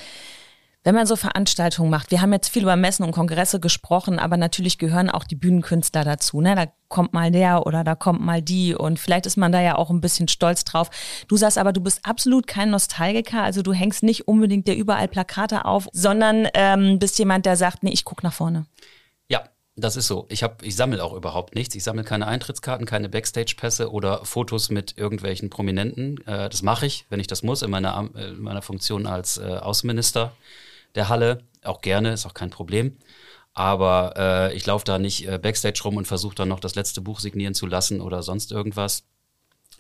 Wenn 0.88 0.96
man 0.96 1.06
so 1.06 1.18
Veranstaltungen 1.18 1.90
macht, 1.90 2.12
wir 2.12 2.22
haben 2.22 2.32
jetzt 2.32 2.48
viel 2.48 2.62
über 2.62 2.78
Messen 2.78 3.04
und 3.04 3.12
Kongresse 3.12 3.60
gesprochen, 3.60 4.20
aber 4.20 4.38
natürlich 4.38 4.78
gehören 4.78 5.10
auch 5.10 5.26
die 5.26 5.36
Bühnenkünstler 5.36 6.06
dazu. 6.06 6.40
Ne? 6.40 6.56
Da 6.56 6.68
kommt 6.88 7.12
mal 7.12 7.30
der 7.30 7.66
oder 7.68 7.84
da 7.84 7.94
kommt 7.94 8.22
mal 8.22 8.42
die 8.42 8.74
und 8.74 8.98
vielleicht 8.98 9.26
ist 9.26 9.36
man 9.36 9.52
da 9.52 9.60
ja 9.60 9.76
auch 9.76 9.90
ein 9.90 10.00
bisschen 10.00 10.30
stolz 10.30 10.64
drauf. 10.64 10.90
Du 11.28 11.36
sagst 11.36 11.58
aber, 11.58 11.74
du 11.74 11.82
bist 11.82 12.06
absolut 12.06 12.48
kein 12.48 12.70
Nostalgiker, 12.70 13.44
also 13.44 13.64
du 13.64 13.74
hängst 13.74 14.02
nicht 14.02 14.30
unbedingt 14.30 14.66
dir 14.66 14.76
überall 14.76 15.10
Plakate 15.10 15.66
auf, 15.66 15.90
sondern 15.92 16.48
ähm, 16.54 17.00
bist 17.00 17.20
jemand, 17.20 17.46
der 17.46 17.58
sagt, 17.58 17.84
nee, 17.84 17.92
ich 17.92 18.06
gucke 18.06 18.26
nach 18.26 18.32
vorne. 18.32 18.66
Das 19.80 19.96
ist 19.96 20.08
so. 20.08 20.26
Ich, 20.30 20.42
hab, 20.42 20.64
ich 20.64 20.76
sammle 20.76 21.04
auch 21.04 21.14
überhaupt 21.14 21.54
nichts. 21.54 21.76
Ich 21.76 21.84
sammle 21.84 22.04
keine 22.04 22.26
Eintrittskarten, 22.26 22.88
keine 22.88 23.10
Backstage-Pässe 23.10 23.92
oder 23.92 24.26
Fotos 24.26 24.72
mit 24.72 24.98
irgendwelchen 24.98 25.52
Prominenten. 25.52 26.18
Äh, 26.26 26.50
das 26.50 26.64
mache 26.64 26.88
ich, 26.88 27.06
wenn 27.10 27.20
ich 27.20 27.28
das 27.28 27.44
muss, 27.44 27.62
in 27.62 27.70
meiner, 27.70 28.10
in 28.16 28.42
meiner 28.42 28.64
Funktion 28.64 29.06
als 29.06 29.38
äh, 29.38 29.44
Außenminister 29.44 30.34
der 30.96 31.10
Halle. 31.10 31.44
Auch 31.64 31.82
gerne, 31.82 32.14
ist 32.14 32.26
auch 32.26 32.34
kein 32.34 32.50
Problem. 32.50 32.98
Aber 33.54 34.14
äh, 34.18 34.56
ich 34.56 34.66
laufe 34.66 34.86
da 34.86 34.98
nicht 34.98 35.28
äh, 35.28 35.38
Backstage 35.38 35.82
rum 35.84 35.98
und 35.98 36.08
versuche 36.08 36.36
dann 36.36 36.50
noch 36.50 36.60
das 36.60 36.74
letzte 36.74 37.02
Buch 37.02 37.20
signieren 37.20 37.54
zu 37.54 37.68
lassen 37.68 38.02
oder 38.02 38.24
sonst 38.24 38.52
irgendwas. 38.52 39.04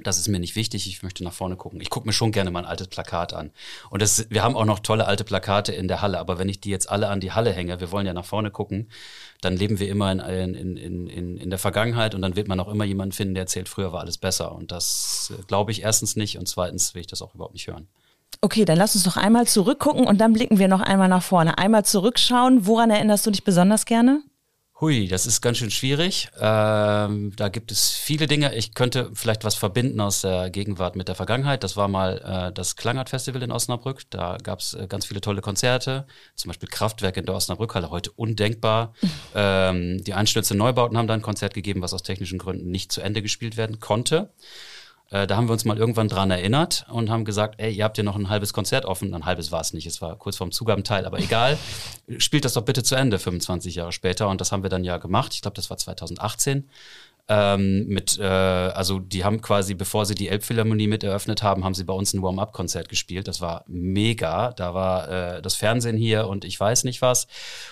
Das 0.03 0.19
ist 0.19 0.27
mir 0.27 0.39
nicht 0.39 0.55
wichtig, 0.55 0.87
ich 0.87 1.01
möchte 1.01 1.23
nach 1.23 1.33
vorne 1.33 1.55
gucken. 1.55 1.81
Ich 1.81 1.89
gucke 1.89 2.07
mir 2.07 2.13
schon 2.13 2.31
gerne 2.31 2.51
mal 2.51 2.59
ein 2.59 2.65
altes 2.65 2.87
Plakat 2.87 3.33
an. 3.33 3.51
Und 3.89 4.01
das, 4.01 4.29
wir 4.29 4.43
haben 4.43 4.55
auch 4.55 4.65
noch 4.65 4.79
tolle 4.79 5.07
alte 5.07 5.23
Plakate 5.23 5.73
in 5.73 5.87
der 5.87 6.01
Halle, 6.01 6.19
aber 6.19 6.37
wenn 6.37 6.49
ich 6.49 6.61
die 6.61 6.69
jetzt 6.69 6.89
alle 6.89 7.09
an 7.09 7.19
die 7.19 7.31
Halle 7.31 7.51
hänge, 7.51 7.79
wir 7.79 7.91
wollen 7.91 8.05
ja 8.05 8.13
nach 8.13 8.25
vorne 8.25 8.51
gucken, 8.51 8.89
dann 9.41 9.57
leben 9.57 9.79
wir 9.79 9.89
immer 9.89 10.11
in, 10.11 10.19
in, 10.53 10.77
in, 10.77 11.07
in, 11.07 11.37
in 11.37 11.49
der 11.49 11.59
Vergangenheit 11.59 12.13
und 12.13 12.21
dann 12.21 12.35
wird 12.35 12.47
man 12.47 12.59
auch 12.59 12.67
immer 12.67 12.85
jemanden 12.85 13.11
finden, 13.11 13.33
der 13.33 13.43
erzählt, 13.43 13.69
früher 13.69 13.91
war 13.91 14.01
alles 14.01 14.19
besser. 14.19 14.53
Und 14.53 14.71
das 14.71 15.33
äh, 15.35 15.41
glaube 15.43 15.71
ich 15.71 15.81
erstens 15.81 16.15
nicht 16.15 16.37
und 16.37 16.47
zweitens 16.47 16.93
will 16.93 17.01
ich 17.01 17.07
das 17.07 17.21
auch 17.23 17.33
überhaupt 17.33 17.53
nicht 17.53 17.67
hören. 17.67 17.87
Okay, 18.41 18.65
dann 18.65 18.77
lass 18.77 18.93
uns 18.93 19.03
doch 19.03 19.17
einmal 19.17 19.47
zurückgucken 19.47 20.05
und 20.05 20.21
dann 20.21 20.33
blicken 20.33 20.59
wir 20.59 20.67
noch 20.67 20.81
einmal 20.81 21.07
nach 21.07 21.23
vorne. 21.23 21.57
Einmal 21.57 21.85
zurückschauen. 21.85 22.67
Woran 22.67 22.91
erinnerst 22.91 23.25
du 23.25 23.31
dich 23.31 23.43
besonders 23.43 23.85
gerne? 23.85 24.21
Hui, 24.79 25.07
das 25.07 25.25
ist 25.25 25.41
ganz 25.41 25.57
schön 25.57 25.71
schwierig. 25.71 26.29
Ähm, 26.39 27.33
da 27.35 27.49
gibt 27.49 27.71
es 27.71 27.95
viele 27.95 28.27
Dinge. 28.27 28.53
Ich 28.53 28.75
könnte 28.75 29.09
vielleicht 29.15 29.43
was 29.43 29.55
verbinden 29.55 29.99
aus 29.99 30.21
der 30.21 30.51
Gegenwart 30.51 30.95
mit 30.95 31.07
der 31.07 31.15
Vergangenheit. 31.15 31.63
Das 31.63 31.77
war 31.77 31.87
mal 31.87 32.49
äh, 32.49 32.53
das 32.53 32.75
Klangart 32.75 33.09
Festival 33.09 33.41
in 33.41 33.51
Osnabrück. 33.51 34.03
Da 34.11 34.37
gab 34.37 34.59
es 34.59 34.75
äh, 34.75 34.85
ganz 34.87 35.07
viele 35.07 35.19
tolle 35.19 35.41
Konzerte. 35.41 36.05
Zum 36.35 36.49
Beispiel 36.49 36.69
Kraftwerk 36.69 37.17
in 37.17 37.25
der 37.25 37.33
Osnabrückhalle, 37.33 37.89
heute 37.89 38.11
undenkbar. 38.11 38.93
ähm, 39.35 40.03
die 40.03 40.13
Einstürze 40.13 40.53
Neubauten 40.55 40.95
haben 40.95 41.07
da 41.07 41.15
ein 41.15 41.23
Konzert 41.23 41.55
gegeben, 41.55 41.81
was 41.81 41.95
aus 41.95 42.03
technischen 42.03 42.37
Gründen 42.37 42.69
nicht 42.69 42.91
zu 42.91 43.01
Ende 43.01 43.23
gespielt 43.23 43.57
werden 43.57 43.79
konnte. 43.79 44.29
Äh, 45.09 45.27
da 45.27 45.37
haben 45.37 45.47
wir 45.47 45.53
uns 45.53 45.65
mal 45.65 45.77
irgendwann 45.77 46.07
dran 46.07 46.31
erinnert 46.31 46.85
und 46.89 47.09
haben 47.09 47.25
gesagt, 47.25 47.55
ey, 47.59 47.73
ihr 47.73 47.83
habt 47.83 47.97
ja 47.97 48.03
noch 48.03 48.15
ein 48.15 48.29
halbes 48.29 48.53
Konzert 48.53 48.85
offen. 48.85 49.13
Ein 49.13 49.25
halbes 49.25 49.51
war 49.51 49.61
es 49.61 49.73
nicht, 49.73 49.87
es 49.87 50.01
war 50.01 50.15
kurz 50.17 50.37
vorm 50.37 50.51
Zugabenteil, 50.51 51.05
aber 51.05 51.19
egal. 51.19 51.57
Spielt 52.17 52.45
das 52.45 52.53
doch 52.53 52.63
bitte 52.63 52.83
zu 52.83 52.95
Ende, 52.95 53.19
25 53.19 53.75
Jahre 53.75 53.91
später. 53.91 54.27
Und 54.29 54.41
das 54.41 54.51
haben 54.51 54.63
wir 54.63 54.69
dann 54.69 54.83
ja 54.83 54.97
gemacht. 54.97 55.33
Ich 55.33 55.41
glaube, 55.41 55.55
das 55.55 55.69
war 55.69 55.77
2018 55.77 56.69
ähm, 57.29 57.87
mit, 57.87 58.17
äh, 58.19 58.23
also 58.23 58.99
die 58.99 59.25
haben 59.25 59.41
quasi, 59.41 59.73
bevor 59.73 60.05
sie 60.05 60.15
die 60.15 60.29
Elbphilharmonie 60.29 60.87
mit 60.87 61.03
eröffnet 61.03 61.43
haben, 61.43 61.65
haben 61.65 61.73
sie 61.73 61.83
bei 61.83 61.93
uns 61.93 62.13
ein 62.13 62.21
Warm-up-Konzert 62.21 62.87
gespielt. 62.87 63.27
Das 63.27 63.41
war 63.41 63.65
mega. 63.67 64.53
Da 64.53 64.73
war 64.73 65.09
äh, 65.09 65.41
das 65.41 65.55
Fernsehen 65.55 65.97
hier 65.97 66.27
und 66.27 66.45
ich 66.45 66.57
weiß 66.57 66.85
nicht 66.85 67.01
was. 67.01 67.27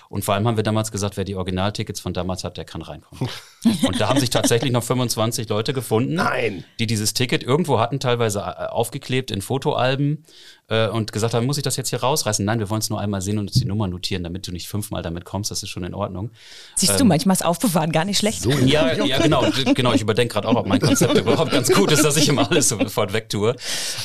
Und 0.10 0.26
vor 0.26 0.36
allem 0.36 0.46
haben 0.48 0.58
wir 0.58 0.64
damals 0.64 0.92
gesagt, 0.92 1.16
wer 1.16 1.24
die 1.24 1.36
Originaltickets 1.36 2.02
von 2.02 2.14
damals 2.14 2.44
hat, 2.44 2.58
der 2.58 2.66
kann 2.66 2.82
reinkommen. 2.82 3.30
und 3.88 4.00
da 4.00 4.10
haben 4.10 4.20
sich 4.20 4.30
tatsächlich 4.30 4.72
noch 4.72 4.84
25 4.84 5.50
Leute 5.50 5.74
gefunden, 5.74 6.16
Nein. 6.16 6.64
die 6.80 6.88
dieses 6.88 7.14
Ticket 7.14 7.44
irgendwo 7.44 7.80
hatten, 7.80 8.00
teilweise 8.00 8.40
äh, 8.40 8.68
aufgeklebt 8.68 9.32
in 9.32 9.42
Fotoalben 9.42 10.24
äh, 10.68 10.88
und 10.88 11.12
gesagt 11.12 11.34
haben, 11.34 11.46
muss 11.46 11.58
ich 11.58 11.64
das 11.64 11.78
jetzt 11.78 11.90
hier 11.90 12.00
rausreißen? 12.00 12.44
Nein, 12.44 12.60
wir 12.60 12.70
wollen 12.70 12.82
es 12.82 12.90
nur 12.90 13.00
einmal 13.00 13.22
sehen 13.22 13.38
und 13.38 13.48
uns 13.48 13.60
die 13.60 13.66
Nummer 13.66 13.88
notieren, 13.88 14.24
damit 14.24 14.48
du 14.48 14.52
nicht 14.52 14.68
fünfmal 14.68 15.02
damit 15.02 15.26
kommst. 15.26 15.52
Das 15.52 15.64
ist 15.64 15.70
schon 15.70 15.84
in 15.84 15.94
Ordnung. 15.94 16.32
Siehst 16.76 16.94
ähm, 16.94 16.98
du, 17.00 17.06
manchmal 17.06 17.36
ist 17.36 17.46
Aufbewahren 17.46 17.92
gar 17.92 18.06
nicht 18.06 18.18
schlecht. 18.18 18.42
So, 18.42 18.52
ja, 18.52 18.94
ja, 18.94 19.20
genau, 19.20 19.46
genau. 19.74 19.94
Ich 19.94 20.02
überdenke 20.02 20.34
gerade 20.34 20.48
auch, 20.48 20.56
ob 20.56 20.68
mein 20.68 20.80
Konzept 20.80 21.18
überhaupt 21.18 21.52
ganz 21.52 21.72
gut 21.72 21.92
ist, 21.92 22.04
dass 22.04 22.18
ich 22.18 22.28
immer 22.28 22.50
alles 22.50 22.70
sofort 22.70 23.14
wegtue. 23.14 23.56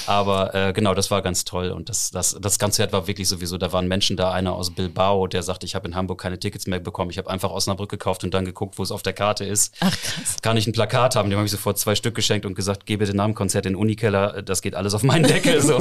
Aber 0.06 0.54
äh, 0.54 0.72
genau, 0.72 0.94
das 0.94 1.10
war 1.10 1.22
ganz 1.22 1.44
toll. 1.44 1.70
Und 1.70 1.88
das, 1.88 2.10
das, 2.10 2.36
das 2.40 2.58
Konzert 2.58 2.92
war 2.92 3.06
wirklich 3.06 3.28
sowieso, 3.28 3.58
da 3.58 3.72
waren 3.72 3.88
Menschen 3.88 4.16
da, 4.16 4.32
einer 4.32 4.54
aus 4.54 4.70
Bilbao, 4.70 5.26
der 5.26 5.42
sagte, 5.42 5.66
ich 5.66 5.74
habe 5.74 5.88
in 5.88 5.94
Hamburg 5.94 6.20
keine 6.20 6.38
Tickets 6.38 6.66
mehr 6.66 6.80
bekommen. 6.80 7.10
Ich 7.10 7.18
habe 7.18 7.30
einfach 7.30 7.50
Osnabrück 7.50 7.90
gekauft 7.90 8.24
und 8.24 8.34
dann 8.34 8.44
geguckt, 8.44 8.78
wo 8.78 8.82
es 8.82 8.90
auf 8.90 9.02
der 9.02 9.12
Karte 9.12 9.44
ist. 9.44 9.49
Ach 9.80 9.96
krass. 9.96 10.36
Kann 10.42 10.56
ich 10.56 10.66
ein 10.66 10.72
Plakat 10.72 11.16
haben? 11.16 11.30
Dem 11.30 11.38
habe 11.38 11.46
ich 11.46 11.52
sofort 11.52 11.78
zwei 11.78 11.94
Stück 11.94 12.14
geschenkt 12.14 12.46
und 12.46 12.54
gesagt, 12.54 12.86
bitte 12.86 13.14
nach 13.14 13.26
dem 13.26 13.34
Konzert 13.34 13.66
in 13.66 13.72
den 13.74 13.80
Unikeller, 13.80 14.42
das 14.42 14.62
geht 14.62 14.74
alles 14.74 14.94
auf 14.94 15.02
meinen 15.02 15.24
Deckel. 15.24 15.60
So. 15.60 15.78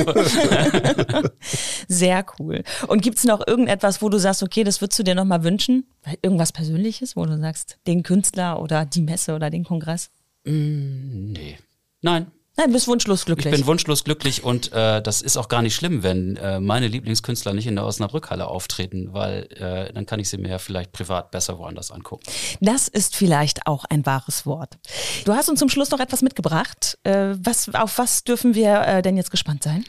Sehr 1.87 2.25
cool. 2.39 2.63
Und 2.87 3.01
gibt's 3.01 3.23
noch 3.23 3.45
irgendetwas, 3.45 4.01
wo 4.01 4.09
du 4.09 4.17
sagst, 4.17 4.43
okay, 4.43 4.63
das 4.63 4.81
würdest 4.81 4.99
du 4.99 5.03
dir 5.03 5.15
nochmal 5.15 5.43
wünschen? 5.43 5.85
Irgendwas 6.21 6.51
Persönliches, 6.51 7.15
wo 7.15 7.25
du 7.25 7.37
sagst, 7.39 7.77
den 7.87 8.03
Künstler 8.03 8.61
oder 8.61 8.85
die 8.85 9.01
Messe 9.01 9.35
oder 9.35 9.49
den 9.49 9.63
Kongress? 9.63 10.09
Mm, 10.45 11.31
nee. 11.33 11.57
Nein, 12.01 12.27
Nein, 12.59 12.73
bist 12.73 12.89
wunschlos 12.89 13.23
glücklich. 13.23 13.45
Ich 13.45 13.51
bin 13.53 13.65
wunschlos 13.67 14.03
glücklich 14.03 14.43
und 14.43 14.73
äh, 14.73 15.01
das 15.01 15.21
ist 15.21 15.37
auch 15.37 15.47
gar 15.47 15.61
nicht 15.61 15.75
schlimm, 15.75 16.03
wenn 16.03 16.35
äh, 16.35 16.59
meine 16.59 16.89
Lieblingskünstler 16.89 17.53
nicht 17.53 17.67
in 17.67 17.75
der 17.75 17.85
Osnabrückhalle 17.85 18.47
auftreten, 18.47 19.13
weil 19.13 19.43
äh, 19.53 19.93
dann 19.93 20.05
kann 20.05 20.19
ich 20.19 20.29
sie 20.29 20.37
mir 20.37 20.49
ja 20.49 20.57
vielleicht 20.57 20.91
privat 20.91 21.31
besser 21.31 21.57
woanders 21.57 21.89
angucken. 21.89 22.23
Das 22.59 22.89
ist 22.89 23.15
vielleicht 23.15 23.65
auch 23.65 23.85
ein 23.85 24.05
wahres 24.05 24.45
Wort. 24.45 24.77
Du 25.23 25.33
hast 25.33 25.47
uns 25.47 25.59
zum 25.59 25.69
Schluss 25.69 25.89
noch 25.91 26.01
etwas 26.01 26.21
mitgebracht. 26.21 26.97
Äh, 27.03 27.35
was, 27.41 27.73
auf 27.73 27.97
was 27.97 28.25
dürfen 28.25 28.55
wir 28.55 28.81
äh, 28.81 29.01
denn 29.01 29.15
jetzt 29.15 29.31
gespannt 29.31 29.63
sein? 29.63 29.85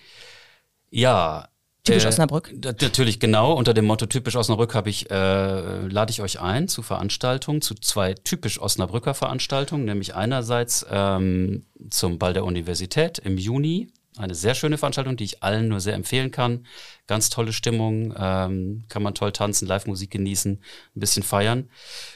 Ja. 0.90 1.48
Typisch 1.90 2.04
äh, 2.04 2.08
Osnabrück. 2.08 2.52
Natürlich, 2.62 3.20
genau. 3.20 3.52
Unter 3.52 3.74
dem 3.74 3.86
Motto 3.86 4.06
Typisch 4.06 4.36
Osnabrück 4.36 4.74
habe 4.74 4.90
ich, 4.90 5.10
äh, 5.10 5.14
lade 5.14 6.10
ich 6.10 6.22
euch 6.22 6.40
ein 6.40 6.68
zu 6.68 6.82
Veranstaltungen, 6.82 7.60
zu 7.60 7.74
zwei 7.74 8.14
typisch 8.14 8.60
Osnabrücker 8.60 9.14
Veranstaltungen, 9.14 9.84
nämlich 9.84 10.14
einerseits 10.14 10.86
ähm, 10.90 11.66
zum 11.90 12.18
Ball 12.18 12.32
der 12.32 12.44
Universität 12.44 13.18
im 13.18 13.38
Juni. 13.38 13.88
Eine 14.16 14.34
sehr 14.34 14.54
schöne 14.54 14.76
Veranstaltung, 14.76 15.16
die 15.16 15.24
ich 15.24 15.42
allen 15.42 15.68
nur 15.68 15.80
sehr 15.80 15.94
empfehlen 15.94 16.30
kann. 16.30 16.66
Ganz 17.10 17.28
tolle 17.28 17.52
Stimmung, 17.52 18.14
ähm, 18.16 18.84
kann 18.88 19.02
man 19.02 19.14
toll 19.14 19.32
tanzen, 19.32 19.66
Live-Musik 19.66 20.12
genießen, 20.12 20.52
ein 20.52 21.00
bisschen 21.00 21.24
feiern. 21.24 21.68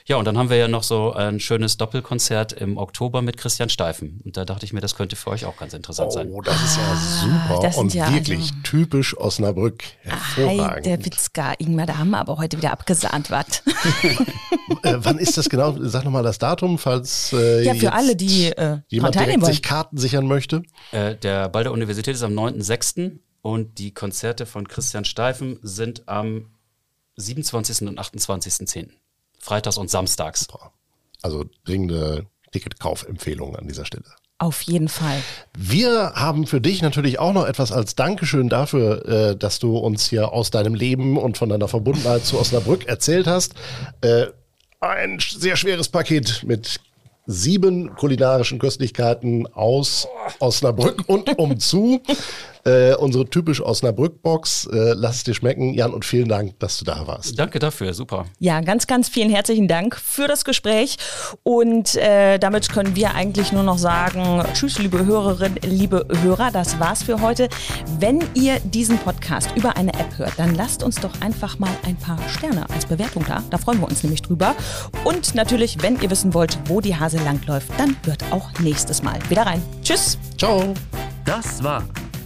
Ja, 0.06 0.18
und 0.18 0.24
dann 0.24 0.38
haben 0.38 0.50
wir 0.50 0.56
ja 0.56 0.68
noch 0.68 0.84
so 0.84 1.12
ein 1.12 1.40
schönes 1.40 1.76
Doppelkonzert 1.78 2.52
im 2.52 2.76
Oktober 2.76 3.20
mit 3.20 3.36
Christian 3.36 3.68
Steifen. 3.68 4.20
Und 4.24 4.36
da 4.36 4.44
dachte 4.44 4.64
ich 4.64 4.72
mir, 4.72 4.80
das 4.80 4.94
könnte 4.94 5.16
für 5.16 5.30
euch 5.30 5.46
auch 5.46 5.56
ganz 5.56 5.74
interessant 5.74 6.12
sein. 6.12 6.30
Oh, 6.30 6.40
das 6.42 6.54
ist 6.62 6.76
ja 6.76 6.96
super 7.22 7.58
Ah, 7.58 7.62
das 7.62 7.74
sind 7.74 7.82
und 7.86 7.94
ja 7.94 8.14
wirklich 8.14 8.38
also- 8.38 8.54
typisch 8.62 9.16
Osnabrück. 9.18 9.82
Hi, 10.04 10.10
Hervorragend. 10.10 10.86
der 10.86 11.04
Witzka. 11.04 11.54
Ingmar, 11.58 11.86
da 11.86 11.98
haben 11.98 12.10
wir 12.10 12.18
aber 12.18 12.36
heute 12.38 12.56
wieder 12.58 12.70
abgesahnt, 12.70 13.32
was? 13.32 13.64
äh, 14.84 14.94
wann 14.98 15.18
ist 15.18 15.36
das 15.36 15.48
genau? 15.48 15.74
Sag 15.80 16.04
nochmal 16.04 16.22
das 16.22 16.38
Datum, 16.38 16.78
falls 16.78 17.32
äh, 17.32 17.64
Ja, 17.64 17.74
für 17.74 17.86
jetzt 17.86 17.92
alle, 17.92 18.14
die 18.14 18.46
äh, 18.52 18.78
jemand 18.86 19.16
direkt 19.16 19.44
sich 19.44 19.60
Karten 19.60 19.96
sichern 19.96 20.28
möchte. 20.28 20.62
Äh, 20.92 21.16
der 21.16 21.48
Ball 21.48 21.64
der 21.64 21.72
Universität 21.72 22.14
ist 22.14 22.22
am 22.22 22.32
9.6. 22.34 23.18
und 23.44 23.78
die 23.78 23.92
Konzerte 23.92 24.46
von 24.46 24.66
Christian 24.66 25.04
Steifen 25.04 25.58
sind 25.62 26.08
am 26.08 26.46
27. 27.16 27.86
und 27.86 28.00
28.10. 28.00 28.88
Freitags 29.38 29.76
und 29.76 29.90
samstags. 29.90 30.48
Also 31.20 31.44
dringende 31.66 32.26
Ticketkaufempfehlung 32.52 33.54
an 33.54 33.68
dieser 33.68 33.84
Stelle. 33.84 34.06
Auf 34.38 34.62
jeden 34.62 34.88
Fall. 34.88 35.20
Wir 35.58 36.14
haben 36.14 36.46
für 36.46 36.62
dich 36.62 36.80
natürlich 36.80 37.18
auch 37.18 37.34
noch 37.34 37.46
etwas 37.46 37.70
als 37.70 37.94
Dankeschön 37.94 38.48
dafür, 38.48 39.06
äh, 39.06 39.36
dass 39.36 39.58
du 39.58 39.76
uns 39.76 40.08
hier 40.08 40.32
aus 40.32 40.50
deinem 40.50 40.74
Leben 40.74 41.18
und 41.18 41.36
von 41.36 41.50
deiner 41.50 41.68
Verbundenheit 41.68 42.24
zu 42.24 42.40
Osnabrück 42.40 42.86
erzählt 42.86 43.26
hast. 43.26 43.56
Äh, 44.00 44.28
ein 44.80 45.18
sehr 45.18 45.56
schweres 45.56 45.90
Paket 45.90 46.44
mit 46.46 46.80
sieben 47.26 47.94
kulinarischen 47.94 48.58
Köstlichkeiten 48.58 49.46
aus 49.48 50.08
Osnabrück 50.38 51.04
und 51.08 51.38
umzu. 51.38 52.00
Äh, 52.64 52.94
unsere 52.94 53.26
typisch 53.26 53.60
Osnabrück-Box. 53.60 54.68
Äh, 54.72 54.94
lass 54.94 55.16
es 55.16 55.24
dir 55.24 55.34
schmecken. 55.34 55.74
Jan, 55.74 55.92
und 55.92 56.04
vielen 56.04 56.28
Dank, 56.28 56.58
dass 56.60 56.78
du 56.78 56.84
da 56.84 57.06
warst. 57.06 57.38
Danke 57.38 57.58
dafür, 57.58 57.92
super. 57.92 58.26
Ja, 58.38 58.60
ganz, 58.60 58.86
ganz 58.86 59.08
vielen 59.08 59.30
herzlichen 59.30 59.68
Dank 59.68 59.96
für 59.96 60.28
das 60.28 60.44
Gespräch. 60.44 60.96
Und 61.42 61.96
äh, 61.96 62.38
damit 62.38 62.70
können 62.70 62.96
wir 62.96 63.14
eigentlich 63.14 63.52
nur 63.52 63.62
noch 63.62 63.78
sagen, 63.78 64.42
tschüss, 64.54 64.78
liebe 64.78 65.04
Hörerinnen, 65.04 65.58
liebe 65.62 66.06
Hörer, 66.22 66.50
das 66.50 66.80
war's 66.80 67.02
für 67.02 67.20
heute. 67.20 67.48
Wenn 67.98 68.24
ihr 68.34 68.60
diesen 68.60 68.98
Podcast 68.98 69.50
über 69.56 69.76
eine 69.76 69.92
App 69.92 70.16
hört, 70.16 70.32
dann 70.38 70.54
lasst 70.54 70.82
uns 70.82 70.96
doch 70.96 71.20
einfach 71.20 71.58
mal 71.58 71.70
ein 71.84 71.96
paar 71.96 72.18
Sterne 72.28 72.68
als 72.70 72.86
Bewertung 72.86 73.24
da. 73.28 73.42
Da 73.50 73.58
freuen 73.58 73.80
wir 73.80 73.88
uns 73.88 74.02
nämlich 74.02 74.22
drüber. 74.22 74.54
Und 75.04 75.34
natürlich, 75.34 75.82
wenn 75.82 76.00
ihr 76.00 76.10
wissen 76.10 76.32
wollt, 76.32 76.58
wo 76.66 76.80
die 76.80 76.96
Hase 76.96 77.18
langläuft, 77.18 77.68
dann 77.78 77.96
hört 78.04 78.24
auch 78.30 78.50
nächstes 78.60 79.02
Mal 79.02 79.18
wieder 79.28 79.42
rein. 79.42 79.62
Tschüss. 79.82 80.18
Ciao. 80.38 80.74
Das 81.24 81.62
war 81.62 81.84